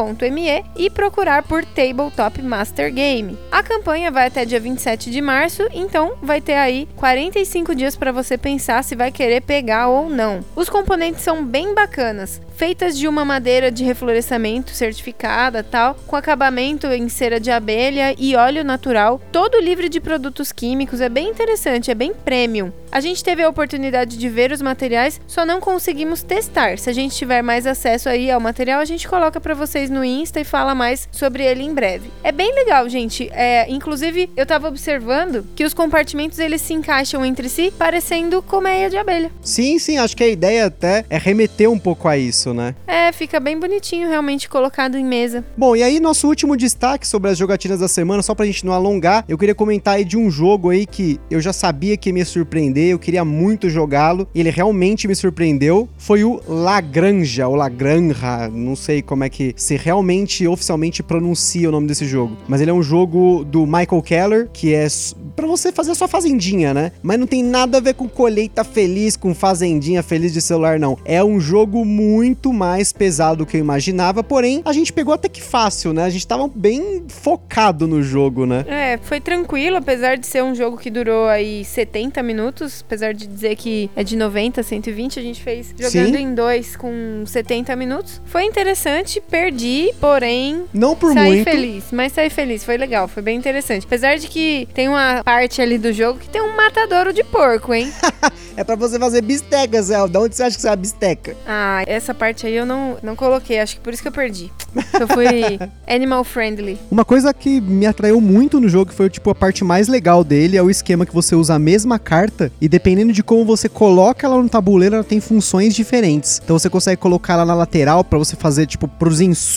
catarse.me 0.00 0.64
e 0.76 0.90
procurar 0.90 1.42
por 1.42 1.64
Tabletop 1.64 2.42
Master 2.42 2.92
Game. 2.92 3.38
A 3.52 3.62
campanha 3.62 4.10
vai 4.10 4.26
até 4.26 4.44
dia 4.44 4.58
27 4.58 5.10
de 5.10 5.20
março, 5.20 5.66
então 5.72 6.14
vai 6.22 6.40
ter 6.40 6.54
aí 6.54 6.88
45 6.96 7.74
dias 7.74 7.96
para 7.96 8.12
você 8.12 8.38
pensar 8.38 8.82
se 8.82 8.96
vai 8.96 9.12
querer 9.12 9.42
pegar 9.42 9.88
ou 9.88 10.08
não. 10.08 10.40
Os 10.56 10.68
componentes 10.68 11.22
são 11.22 11.44
bem 11.44 11.74
bacanas, 11.74 12.40
feitas 12.56 12.96
de 12.96 13.06
uma 13.06 13.24
madeira 13.24 13.70
de 13.70 13.84
reflorescimento 13.84 14.70
certificada, 14.70 15.62
tal, 15.62 15.94
com 16.06 16.16
acabamento 16.16 16.86
em 16.86 17.08
cera 17.08 17.40
de 17.40 17.50
abelha 17.50 18.14
e 18.18 18.36
óleo 18.36 18.64
natural, 18.64 19.20
todo 19.32 19.60
livre 19.60 19.88
de 19.88 20.00
produtos 20.00 20.52
químicos, 20.52 21.00
é 21.00 21.08
bem 21.08 21.28
interessante, 21.28 21.90
é 21.90 21.94
bem 21.94 22.12
premium. 22.14 22.72
A 22.92 23.00
gente 23.00 23.22
teve 23.22 23.42
a 23.42 23.48
oportunidade 23.48 24.16
de 24.16 24.28
ver 24.28 24.50
os 24.50 24.60
materiais, 24.60 25.20
só 25.26 25.46
não 25.46 25.60
conseguimos 25.60 26.22
testar. 26.22 26.76
Se 26.76 26.90
a 26.90 26.92
gente 26.92 27.14
tiver 27.14 27.40
mais 27.40 27.66
acesso 27.66 28.08
aí 28.08 28.30
ao 28.30 28.40
material, 28.40 28.80
a 28.80 28.84
gente 28.84 29.06
coloca 29.06 29.40
para 29.40 29.54
vocês 29.54 29.88
no 29.90 30.04
Insta 30.04 30.40
e 30.40 30.44
fala 30.44 30.74
mais 30.74 31.08
sobre 31.12 31.44
ele 31.44 31.62
em 31.62 31.74
breve. 31.74 32.10
É 32.22 32.32
bem 32.32 32.54
legal, 32.54 32.88
gente. 32.88 33.28
É, 33.32 33.70
inclusive, 33.70 34.30
eu 34.36 34.46
tava 34.46 34.68
observando 34.68 35.46
que 35.54 35.64
os 35.64 35.74
compartimentos 35.74 36.38
eles 36.38 36.60
se 36.60 36.72
encaixam 36.72 37.24
entre 37.24 37.48
si, 37.48 37.72
parecendo 37.76 38.42
colmeia 38.42 38.88
de 38.88 38.96
abelha. 38.96 39.30
Sim, 39.42 39.78
sim, 39.78 39.98
acho 39.98 40.16
que 40.16 40.24
a 40.24 40.28
ideia 40.28 40.66
até 40.66 41.04
é 41.10 41.18
remeter 41.18 41.70
um 41.70 41.78
pouco 41.78 42.08
a 42.08 42.16
isso, 42.16 42.54
né? 42.54 42.74
É, 42.86 43.12
fica 43.12 43.40
bem 43.40 43.58
bonitinho 43.58 44.08
realmente 44.08 44.48
colocado 44.48 44.96
em 44.96 45.04
mesa. 45.04 45.44
Bom, 45.56 45.74
e 45.74 45.82
aí 45.82 46.00
nosso 46.00 46.26
último 46.26 46.56
destaque 46.56 47.06
sobre 47.06 47.30
as 47.30 47.38
jogatinas 47.38 47.80
da 47.80 47.88
semana, 47.88 48.22
só 48.22 48.34
pra 48.34 48.46
gente 48.46 48.64
não 48.64 48.72
alongar, 48.72 49.24
eu 49.28 49.38
queria 49.38 49.54
comentar 49.54 49.94
aí 49.94 50.04
de 50.04 50.16
um 50.16 50.30
jogo 50.30 50.70
aí 50.70 50.86
que 50.86 51.20
eu 51.30 51.40
já 51.40 51.52
sabia 51.52 51.96
que 51.96 52.08
ia 52.08 52.12
me 52.12 52.24
surpreender, 52.24 52.88
eu 52.88 52.98
queria 52.98 53.24
muito 53.24 53.68
jogá-lo, 53.68 54.28
e 54.34 54.40
ele 54.40 54.50
realmente 54.50 55.08
me 55.08 55.14
surpreendeu, 55.14 55.88
foi 55.98 56.24
o 56.24 56.40
Lagranja, 56.46 57.48
ou 57.48 57.54
Lagranja, 57.54 58.48
não 58.52 58.76
sei 58.76 59.02
como 59.02 59.24
é 59.24 59.28
que 59.28 59.54
se 59.70 59.76
realmente 59.76 60.48
oficialmente 60.48 61.00
pronuncia 61.00 61.68
o 61.68 61.72
nome 61.72 61.86
desse 61.86 62.04
jogo, 62.04 62.36
mas 62.48 62.60
ele 62.60 62.72
é 62.72 62.74
um 62.74 62.82
jogo 62.82 63.44
do 63.44 63.64
Michael 63.64 64.02
Keller, 64.02 64.48
que 64.52 64.74
é 64.74 64.88
para 65.36 65.46
você 65.46 65.70
fazer 65.70 65.92
a 65.92 65.94
sua 65.94 66.08
fazendinha, 66.08 66.74
né? 66.74 66.90
Mas 67.02 67.18
não 67.18 67.26
tem 67.26 67.42
nada 67.42 67.78
a 67.78 67.80
ver 67.80 67.94
com 67.94 68.08
colheita 68.08 68.64
feliz, 68.64 69.16
com 69.16 69.32
fazendinha 69.32 70.02
feliz 70.02 70.32
de 70.32 70.40
celular, 70.40 70.78
não. 70.78 70.98
É 71.04 71.22
um 71.22 71.40
jogo 71.40 71.84
muito 71.84 72.52
mais 72.52 72.92
pesado 72.92 73.38
do 73.38 73.46
que 73.46 73.56
eu 73.56 73.60
imaginava, 73.60 74.24
porém, 74.24 74.60
a 74.64 74.72
gente 74.72 74.92
pegou 74.92 75.14
até 75.14 75.28
que 75.28 75.40
fácil, 75.40 75.92
né? 75.92 76.02
A 76.02 76.10
gente 76.10 76.26
tava 76.26 76.50
bem 76.52 77.04
focado 77.08 77.86
no 77.86 78.02
jogo, 78.02 78.44
né? 78.44 78.64
É, 78.66 78.98
foi 79.00 79.20
tranquilo, 79.20 79.76
apesar 79.76 80.16
de 80.16 80.26
ser 80.26 80.42
um 80.42 80.54
jogo 80.54 80.76
que 80.76 80.90
durou 80.90 81.28
aí 81.28 81.64
70 81.64 82.22
minutos, 82.24 82.84
apesar 82.84 83.14
de 83.14 83.26
dizer 83.26 83.54
que 83.54 83.88
é 83.94 84.02
de 84.02 84.16
90 84.16 84.60
a 84.60 84.64
120, 84.64 85.20
a 85.20 85.22
gente 85.22 85.40
fez 85.40 85.72
jogando 85.78 86.16
Sim. 86.16 86.22
em 86.22 86.34
dois 86.34 86.76
com 86.76 87.22
70 87.24 87.76
minutos. 87.76 88.20
Foi 88.24 88.44
interessante, 88.44 89.22
perdi, 89.30 89.59
porém. 90.00 90.64
Não 90.72 90.94
por 90.96 91.12
saí 91.12 91.36
muito. 91.36 91.44
feliz, 91.44 91.84
mas 91.92 92.12
saí 92.12 92.30
feliz, 92.30 92.64
foi 92.64 92.76
legal, 92.76 93.08
foi 93.08 93.22
bem 93.22 93.36
interessante. 93.36 93.86
Apesar 93.86 94.16
de 94.16 94.28
que 94.28 94.68
tem 94.74 94.88
uma 94.88 95.22
parte 95.24 95.60
ali 95.60 95.78
do 95.78 95.92
jogo 95.92 96.18
que 96.18 96.28
tem 96.28 96.42
um 96.42 96.56
matadouro 96.56 97.12
de 97.12 97.24
porco, 97.24 97.74
hein? 97.74 97.92
é 98.56 98.64
para 98.64 98.76
você 98.76 98.98
fazer 98.98 99.22
bisteca, 99.22 99.82
Zé. 99.82 99.96
De 100.08 100.18
onde 100.18 100.36
você 100.36 100.42
acha 100.42 100.56
que 100.56 100.62
você 100.62 100.68
é 100.68 100.72
a 100.72 100.76
bisteca? 100.76 101.36
Ah, 101.46 101.82
essa 101.86 102.14
parte 102.14 102.46
aí 102.46 102.54
eu 102.54 102.66
não, 102.66 102.96
não 103.02 103.16
coloquei, 103.16 103.58
acho 103.58 103.76
que 103.76 103.80
por 103.80 103.92
isso 103.92 104.02
que 104.02 104.08
eu 104.08 104.12
perdi. 104.12 104.50
Eu 104.98 105.08
fui 105.08 105.26
animal 105.86 106.24
friendly. 106.24 106.78
Uma 106.90 107.04
coisa 107.04 107.32
que 107.34 107.60
me 107.60 107.86
atraiu 107.86 108.20
muito 108.20 108.60
no 108.60 108.68
jogo 108.68 108.92
foi 108.92 109.10
tipo 109.10 109.30
a 109.30 109.34
parte 109.34 109.64
mais 109.64 109.88
legal 109.88 110.22
dele 110.22 110.56
é 110.56 110.62
o 110.62 110.70
esquema 110.70 111.04
que 111.04 111.14
você 111.14 111.34
usa 111.34 111.54
a 111.54 111.58
mesma 111.58 111.98
carta 111.98 112.52
e 112.60 112.68
dependendo 112.68 113.12
de 113.12 113.22
como 113.22 113.44
você 113.44 113.68
coloca 113.68 114.26
ela 114.26 114.40
no 114.42 114.48
tabuleiro, 114.48 114.94
ela 114.94 115.04
tem 115.04 115.20
funções 115.20 115.74
diferentes. 115.74 116.40
Então 116.42 116.58
você 116.58 116.70
consegue 116.70 117.00
colocar 117.00 117.34
ela 117.34 117.44
na 117.44 117.54
lateral 117.54 118.04
para 118.04 118.18
você 118.18 118.36
fazer 118.36 118.66
tipo 118.66 118.86
pros 118.86 119.20
insumos, 119.20 119.49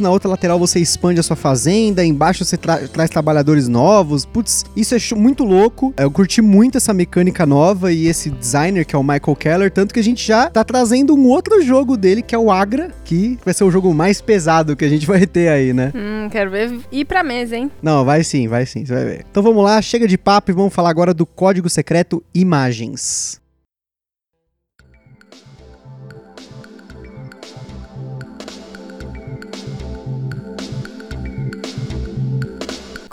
na 0.00 0.10
outra 0.10 0.28
lateral 0.28 0.58
você 0.58 0.80
expande 0.80 1.20
a 1.20 1.22
sua 1.22 1.36
fazenda, 1.36 2.04
embaixo 2.04 2.44
você 2.44 2.56
tra 2.56 2.86
traz 2.88 3.10
trabalhadores 3.10 3.68
novos. 3.68 4.24
Putz, 4.24 4.64
isso 4.74 4.94
é 4.94 4.98
muito 5.16 5.44
louco. 5.44 5.94
Eu 5.96 6.10
curti 6.10 6.42
muito 6.42 6.78
essa 6.78 6.92
mecânica 6.92 7.46
nova 7.46 7.92
e 7.92 8.06
esse 8.06 8.30
designer 8.30 8.84
que 8.84 8.94
é 8.94 8.98
o 8.98 9.02
Michael 9.02 9.36
Keller, 9.36 9.70
tanto 9.70 9.94
que 9.94 10.00
a 10.00 10.04
gente 10.04 10.26
já 10.26 10.50
tá 10.50 10.64
trazendo 10.64 11.14
um 11.14 11.26
outro 11.28 11.62
jogo 11.62 11.96
dele 11.96 12.22
que 12.22 12.34
é 12.34 12.38
o 12.38 12.50
Agra, 12.50 12.90
que 13.04 13.38
vai 13.44 13.54
ser 13.54 13.64
o 13.64 13.70
jogo 13.70 13.92
mais 13.94 14.20
pesado 14.20 14.76
que 14.76 14.84
a 14.84 14.88
gente 14.88 15.06
vai 15.08 15.26
ter 15.26 15.48
aí, 15.48 15.72
né? 15.72 15.92
Hum, 15.94 16.28
quero 16.30 16.50
ver 16.50 16.78
ir 16.90 17.04
pra 17.04 17.22
mesa, 17.22 17.56
hein? 17.56 17.70
Não, 17.82 18.04
vai 18.04 18.24
sim, 18.24 18.48
vai 18.48 18.66
sim, 18.66 18.84
você 18.84 18.94
vai 18.94 19.04
ver. 19.04 19.26
Então 19.30 19.42
vamos 19.42 19.62
lá, 19.64 19.80
chega 19.80 20.06
de 20.06 20.18
papo 20.18 20.50
e 20.50 20.54
vamos 20.54 20.74
falar 20.74 20.90
agora 20.90 21.14
do 21.14 21.24
código 21.24 21.68
secreto 21.68 22.22
Imagens. 22.34 23.40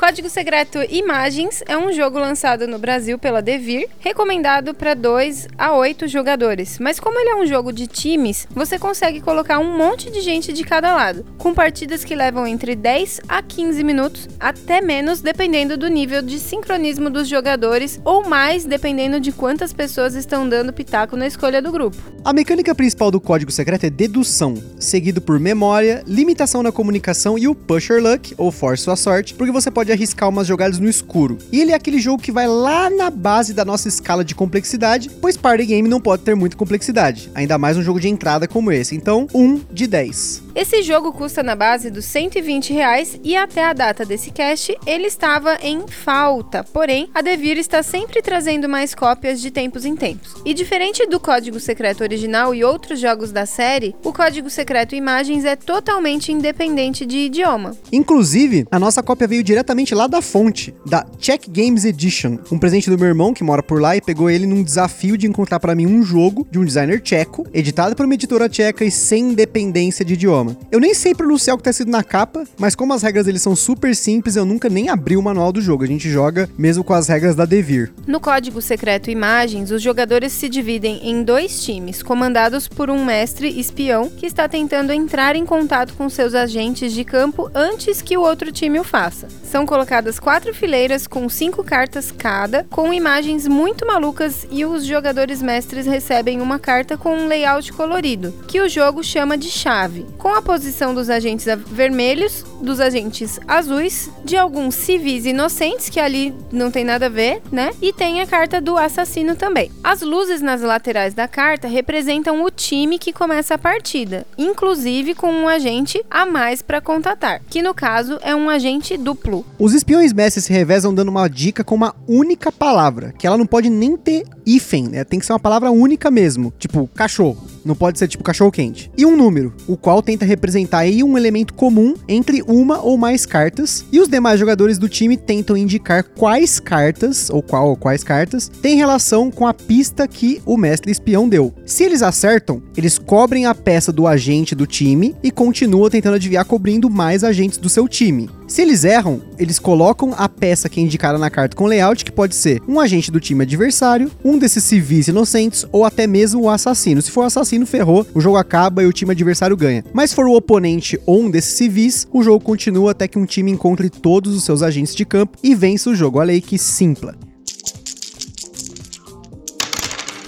Código 0.03 0.29
Secreto 0.29 0.79
Imagens 0.89 1.63
é 1.65 1.77
um 1.77 1.89
jogo 1.93 2.19
lançado 2.19 2.67
no 2.67 2.77
Brasil 2.77 3.17
pela 3.17 3.41
Devir, 3.41 3.87
recomendado 3.99 4.73
para 4.73 4.93
2 4.93 5.47
a 5.57 5.77
8 5.77 6.09
jogadores. 6.09 6.77
Mas 6.77 6.99
como 6.99 7.17
ele 7.17 7.29
é 7.29 7.35
um 7.37 7.45
jogo 7.45 7.71
de 7.71 7.87
times, 7.87 8.45
você 8.51 8.77
consegue 8.77 9.21
colocar 9.21 9.59
um 9.59 9.77
monte 9.77 10.11
de 10.11 10.19
gente 10.19 10.51
de 10.51 10.65
cada 10.65 10.93
lado, 10.93 11.25
com 11.37 11.53
partidas 11.53 12.03
que 12.03 12.15
levam 12.15 12.45
entre 12.45 12.75
10 12.75 13.21
a 13.29 13.41
15 13.41 13.81
minutos, 13.81 14.27
até 14.41 14.81
menos 14.81 15.21
dependendo 15.21 15.77
do 15.77 15.87
nível 15.87 16.21
de 16.21 16.37
sincronismo 16.37 17.09
dos 17.09 17.29
jogadores 17.29 17.97
ou 18.03 18.27
mais 18.27 18.65
dependendo 18.65 19.21
de 19.21 19.31
quantas 19.31 19.71
pessoas 19.71 20.15
estão 20.15 20.49
dando 20.49 20.73
pitaco 20.73 21.15
na 21.15 21.27
escolha 21.27 21.61
do 21.61 21.71
grupo. 21.71 21.95
A 22.25 22.33
mecânica 22.33 22.75
principal 22.75 23.09
do 23.09 23.21
código 23.21 23.53
secreto 23.53 23.85
é 23.85 23.89
dedução, 23.89 24.61
seguido 24.77 25.21
por 25.21 25.39
memória, 25.39 26.03
limitação 26.05 26.61
na 26.61 26.73
comunicação 26.73 27.37
e 27.37 27.47
o 27.47 27.55
pusher 27.55 28.03
luck, 28.03 28.35
ou 28.37 28.51
force 28.51 28.83
sua 28.83 28.97
sorte, 28.97 29.33
porque 29.33 29.51
você 29.51 29.71
pode 29.71 29.92
arriscar 29.93 30.29
umas 30.29 30.47
jogadas 30.47 30.79
no 30.79 30.89
escuro. 30.89 31.37
E 31.51 31.61
ele 31.61 31.71
é 31.71 31.75
aquele 31.75 31.99
jogo 31.99 32.21
que 32.21 32.31
vai 32.31 32.47
lá 32.47 32.89
na 32.89 33.09
base 33.09 33.53
da 33.53 33.63
nossa 33.63 33.87
escala 33.87 34.23
de 34.23 34.35
complexidade, 34.35 35.09
pois 35.21 35.37
party 35.37 35.65
game 35.65 35.87
não 35.87 36.01
pode 36.01 36.23
ter 36.23 36.35
muita 36.35 36.57
complexidade, 36.57 37.31
ainda 37.33 37.57
mais 37.57 37.77
um 37.77 37.83
jogo 37.83 37.99
de 37.99 38.09
entrada 38.09 38.47
como 38.47 38.71
esse. 38.71 38.95
Então, 38.95 39.27
1 39.33 39.61
de 39.71 39.87
10. 39.87 40.42
Esse 40.55 40.83
jogo 40.83 41.11
custa 41.11 41.41
na 41.41 41.55
base 41.55 41.89
dos 41.89 42.05
120 42.05 42.73
reais 42.73 43.19
e 43.23 43.35
até 43.35 43.65
a 43.65 43.73
data 43.73 44.05
desse 44.05 44.29
cast 44.29 44.77
ele 44.85 45.07
estava 45.07 45.57
em 45.63 45.87
falta. 45.87 46.63
Porém, 46.63 47.09
a 47.11 47.23
Devir 47.23 47.57
está 47.57 47.81
sempre 47.81 48.21
trazendo 48.21 48.69
mais 48.69 48.93
cópias 48.93 49.41
de 49.41 49.49
tempos 49.49 49.83
em 49.83 49.95
tempos. 49.95 50.35
E 50.45 50.53
diferente 50.53 51.07
do 51.07 51.19
Código 51.19 51.59
Secreto 51.59 52.01
original 52.01 52.53
e 52.53 52.63
outros 52.63 52.99
jogos 52.99 53.31
da 53.31 53.47
série, 53.47 53.95
o 54.03 54.13
Código 54.13 54.47
Secreto 54.47 54.93
Imagens 54.93 55.43
é 55.43 55.55
totalmente 55.55 56.31
independente 56.31 57.03
de 57.03 57.17
idioma. 57.17 57.75
Inclusive, 57.91 58.67
a 58.69 58.77
nossa 58.77 59.01
cópia 59.01 59.27
veio 59.27 59.43
diretamente 59.43 59.95
lá 59.95 60.05
da 60.05 60.21
fonte, 60.21 60.71
da 60.85 61.03
Czech 61.17 61.49
Games 61.49 61.83
Edition, 61.83 62.37
um 62.51 62.59
presente 62.59 62.91
do 62.91 62.97
meu 62.97 63.07
irmão 63.07 63.33
que 63.33 63.43
mora 63.43 63.63
por 63.63 63.81
lá 63.81 63.97
e 63.97 64.01
pegou 64.01 64.29
ele 64.29 64.45
num 64.45 64.61
desafio 64.61 65.17
de 65.17 65.25
encontrar 65.25 65.59
para 65.59 65.73
mim 65.73 65.87
um 65.87 66.03
jogo 66.03 66.47
de 66.51 66.59
um 66.59 66.65
designer 66.65 67.01
tcheco, 67.01 67.43
editado 67.51 67.95
por 67.95 68.05
uma 68.05 68.13
editora 68.13 68.47
tcheca 68.47 68.85
e 68.85 68.91
sem 68.91 69.31
independência 69.31 70.05
de 70.05 70.13
idioma. 70.13 70.42
Eu 70.71 70.79
nem 70.79 70.93
sei 70.93 71.15
pronunciar 71.15 71.55
o 71.55 71.57
que 71.57 71.63
tá 71.63 71.69
escrito 71.69 71.91
na 71.91 72.03
capa, 72.03 72.43
mas 72.57 72.75
como 72.75 72.93
as 72.93 73.01
regras 73.01 73.27
eles 73.27 73.41
são 73.41 73.55
super 73.55 73.95
simples, 73.95 74.35
eu 74.35 74.45
nunca 74.45 74.69
nem 74.69 74.89
abri 74.89 75.15
o 75.15 75.21
manual 75.21 75.51
do 75.51 75.61
jogo. 75.61 75.83
A 75.83 75.87
gente 75.87 76.09
joga 76.09 76.49
mesmo 76.57 76.83
com 76.83 76.93
as 76.93 77.07
regras 77.07 77.35
da 77.35 77.45
Devir. 77.45 77.93
No 78.05 78.19
código 78.19 78.61
secreto 78.61 79.09
Imagens, 79.09 79.71
os 79.71 79.81
jogadores 79.81 80.33
se 80.33 80.49
dividem 80.49 80.99
em 81.09 81.23
dois 81.23 81.63
times, 81.63 82.03
comandados 82.03 82.67
por 82.67 82.89
um 82.89 83.05
mestre 83.05 83.59
espião 83.59 84.09
que 84.09 84.25
está 84.25 84.47
tentando 84.47 84.91
entrar 84.91 85.35
em 85.35 85.45
contato 85.45 85.93
com 85.93 86.09
seus 86.09 86.33
agentes 86.33 86.93
de 86.93 87.03
campo 87.03 87.49
antes 87.53 88.01
que 88.01 88.17
o 88.17 88.21
outro 88.21 88.51
time 88.51 88.79
o 88.79 88.83
faça. 88.83 89.27
São 89.43 89.65
colocadas 89.65 90.19
quatro 90.19 90.53
fileiras 90.53 91.07
com 91.07 91.29
cinco 91.29 91.63
cartas 91.63 92.11
cada, 92.11 92.65
com 92.69 92.93
imagens 92.93 93.47
muito 93.47 93.85
malucas 93.85 94.47
e 94.49 94.65
os 94.65 94.85
jogadores 94.85 95.41
mestres 95.41 95.85
recebem 95.85 96.41
uma 96.41 96.57
carta 96.59 96.97
com 96.97 97.15
um 97.15 97.27
layout 97.27 97.71
colorido, 97.73 98.33
que 98.47 98.61
o 98.61 98.69
jogo 98.69 99.03
chama 99.03 99.37
de 99.37 99.49
chave. 99.49 100.05
Com 100.17 100.32
com 100.33 100.39
a 100.39 100.41
posição 100.41 100.95
dos 100.95 101.11
agentes 101.11 101.45
vermelhos, 101.67 102.43
dos 102.59 102.79
agentes 102.79 103.39
azuis, 103.47 104.09
de 104.25 104.35
alguns 104.35 104.73
civis 104.73 105.27
inocentes, 105.27 105.89
que 105.89 105.99
ali 105.99 106.33
não 106.51 106.71
tem 106.71 106.83
nada 106.83 107.05
a 107.05 107.09
ver, 107.09 107.39
né? 107.51 107.69
E 107.79 107.93
tem 107.93 108.19
a 108.19 108.25
carta 108.25 108.59
do 108.59 108.75
assassino 108.75 109.35
também. 109.35 109.69
As 109.83 110.01
luzes 110.01 110.41
nas 110.41 110.63
laterais 110.63 111.13
da 111.13 111.27
carta 111.27 111.67
representam 111.67 112.43
o 112.43 112.49
time 112.49 112.97
que 112.97 113.13
começa 113.13 113.53
a 113.53 113.59
partida, 113.59 114.25
inclusive 114.35 115.13
com 115.13 115.31
um 115.31 115.47
agente 115.47 116.03
a 116.09 116.25
mais 116.25 116.63
para 116.63 116.81
contatar, 116.81 117.39
que 117.47 117.61
no 117.61 117.75
caso 117.75 118.17
é 118.23 118.35
um 118.35 118.49
agente 118.49 118.97
duplo. 118.97 119.45
Os 119.59 119.75
espiões 119.75 120.11
mestres 120.13 120.45
se 120.45 120.51
revezam 120.51 120.95
dando 120.95 121.09
uma 121.09 121.27
dica 121.27 121.63
com 121.63 121.75
uma 121.75 121.93
única 122.07 122.51
palavra, 122.51 123.13
que 123.19 123.27
ela 123.27 123.37
não 123.37 123.45
pode 123.45 123.69
nem 123.69 123.95
ter 123.95 124.25
hífen, 124.47 124.87
né? 124.87 125.03
Tem 125.03 125.19
que 125.19 125.27
ser 125.27 125.33
uma 125.33 125.39
palavra 125.39 125.69
única 125.69 126.09
mesmo, 126.09 126.51
tipo 126.57 126.89
cachorro. 126.95 127.52
Não 127.65 127.75
pode 127.75 127.99
ser 127.99 128.07
tipo 128.07 128.23
cachorro 128.23 128.51
quente. 128.51 128.91
E 128.97 129.05
um 129.05 129.15
número, 129.15 129.53
o 129.67 129.77
qual 129.77 130.01
tenta 130.01 130.25
representar 130.25 130.79
aí 130.79 131.03
um 131.03 131.17
elemento 131.17 131.53
comum 131.53 131.93
entre 132.07 132.41
uma 132.47 132.81
ou 132.81 132.97
mais 132.97 133.25
cartas. 133.25 133.85
E 133.91 133.99
os 133.99 134.07
demais 134.07 134.39
jogadores 134.39 134.77
do 134.77 134.89
time 134.89 135.17
tentam 135.17 135.55
indicar 135.55 136.03
quais 136.03 136.59
cartas, 136.59 137.29
ou 137.29 137.41
qual 137.41 137.69
ou 137.69 137.77
quais 137.77 138.03
cartas, 138.03 138.49
têm 138.61 138.75
relação 138.75 139.31
com 139.31 139.47
a 139.47 139.53
pista 139.53 140.07
que 140.07 140.41
o 140.45 140.57
mestre 140.57 140.91
espião 140.91 141.27
deu. 141.27 141.53
Se 141.65 141.83
eles 141.83 142.01
acertam, 142.01 142.61
eles 142.75 142.97
cobrem 142.97 143.45
a 143.45 143.55
peça 143.55 143.91
do 143.91 144.07
agente 144.07 144.55
do 144.55 144.67
time 144.67 145.15
e 145.23 145.31
continuam 145.31 145.89
tentando 145.89 146.15
adivinhar 146.15 146.45
cobrindo 146.45 146.89
mais 146.89 147.23
agentes 147.23 147.57
do 147.57 147.69
seu 147.69 147.87
time. 147.87 148.29
Se 148.47 148.61
eles 148.61 148.83
erram, 148.83 149.21
eles 149.39 149.57
colocam 149.57 150.13
a 150.17 150.27
peça 150.27 150.69
que 150.69 150.79
é 150.79 150.83
indicada 150.83 151.17
na 151.17 151.29
carta 151.29 151.55
com 151.55 151.65
layout, 151.65 152.05
que 152.05 152.11
pode 152.11 152.35
ser 152.35 152.61
um 152.67 152.79
agente 152.79 153.11
do 153.11 153.19
time 153.19 153.43
adversário, 153.43 154.11
um 154.23 154.37
desses 154.37 154.63
civis 154.63 155.07
inocentes 155.07 155.65
ou 155.71 155.85
até 155.85 156.05
mesmo 156.05 156.41
o 156.41 156.49
assassino. 156.49 157.01
Se 157.01 157.11
for 157.11 157.21
o 157.21 157.27
assassino, 157.27 157.65
ferrou, 157.65 158.05
o 158.13 158.21
jogo 158.21 158.37
acaba 158.37 158.83
e 158.83 158.85
o 158.85 158.93
time 158.93 159.11
adversário 159.11 159.57
ganha. 159.57 159.83
Mas 159.93 160.11
se 160.11 160.15
for 160.15 160.27
o 160.27 160.35
oponente 160.35 160.99
ou 161.05 161.21
um 161.21 161.31
desses 161.31 161.55
civis, 161.55 162.07
o 162.11 162.21
jogo 162.21 162.43
continua 162.43 162.91
até 162.91 163.07
que 163.07 163.17
um 163.17 163.25
time 163.25 163.51
encontre 163.51 163.89
todos 163.89 164.35
os 164.35 164.43
seus 164.43 164.61
agentes 164.61 164.93
de 164.93 165.05
campo 165.05 165.37
e 165.41 165.55
vença 165.55 165.89
o 165.89 165.95
jogo. 165.95 166.19
Olha 166.19 166.31
aí 166.31 166.41
que 166.41 166.57
simples. 166.57 167.32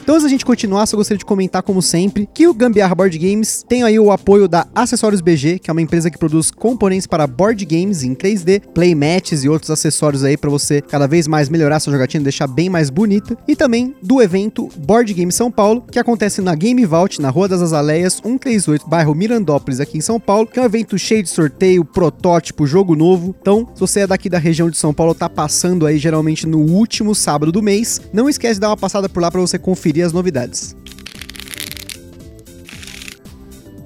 Então, 0.05 0.13
antes 0.13 0.23
da 0.23 0.29
gente 0.29 0.45
continuar, 0.45 0.85
só 0.85 0.95
gostaria 0.95 1.17
de 1.17 1.25
comentar, 1.25 1.63
como 1.63 1.81
sempre, 1.81 2.29
que 2.31 2.47
o 2.47 2.53
Gambiarra 2.53 2.93
Board 2.93 3.17
Games 3.17 3.65
tem 3.67 3.81
aí 3.81 3.99
o 3.99 4.11
apoio 4.11 4.47
da 4.47 4.67
Acessórios 4.75 5.19
BG, 5.19 5.57
que 5.57 5.67
é 5.67 5.73
uma 5.73 5.81
empresa 5.81 6.11
que 6.11 6.17
produz 6.19 6.51
componentes 6.51 7.07
para 7.07 7.25
board 7.25 7.65
games 7.65 8.03
em 8.03 8.13
3D, 8.13 8.61
playmats 8.71 9.43
e 9.43 9.49
outros 9.49 9.71
acessórios 9.71 10.23
aí 10.23 10.37
para 10.37 10.47
você 10.47 10.79
cada 10.79 11.07
vez 11.07 11.27
mais 11.27 11.49
melhorar 11.49 11.79
sua 11.79 11.91
jogatina, 11.91 12.23
deixar 12.23 12.45
bem 12.45 12.69
mais 12.69 12.91
bonita. 12.91 13.35
E 13.47 13.55
também 13.55 13.95
do 13.99 14.21
evento 14.21 14.69
Board 14.77 15.11
Game 15.11 15.31
São 15.31 15.49
Paulo, 15.49 15.81
que 15.91 15.97
acontece 15.97 16.39
na 16.39 16.53
Game 16.53 16.85
Vault, 16.85 17.19
na 17.19 17.31
Rua 17.31 17.47
das 17.47 17.63
Azaleias, 17.63 18.21
138, 18.23 18.87
bairro 18.87 19.15
Mirandópolis, 19.15 19.79
aqui 19.79 19.97
em 19.97 20.01
São 20.01 20.19
Paulo, 20.19 20.45
que 20.45 20.59
é 20.59 20.61
um 20.61 20.65
evento 20.65 20.99
cheio 20.99 21.23
de 21.23 21.29
sorteio, 21.29 21.83
protótipo, 21.83 22.67
jogo 22.67 22.95
novo. 22.95 23.35
Então, 23.41 23.67
se 23.73 23.79
você 23.79 24.01
é 24.01 24.07
daqui 24.07 24.29
da 24.29 24.37
região 24.37 24.69
de 24.69 24.77
São 24.77 24.93
Paulo, 24.93 25.15
tá 25.15 25.27
passando 25.27 25.87
aí 25.87 25.97
geralmente 25.97 26.45
no 26.45 26.59
último 26.59 27.15
sábado 27.15 27.51
do 27.51 27.63
mês, 27.63 27.99
não 28.13 28.29
esquece 28.29 28.53
de 28.53 28.59
dar 28.59 28.69
uma 28.69 28.77
passada 28.77 29.09
por 29.09 29.19
lá 29.19 29.31
para 29.31 29.41
você 29.41 29.57
conferir 29.57 29.94
conferir 29.95 30.05
as 30.05 30.13
novidades. 30.13 30.75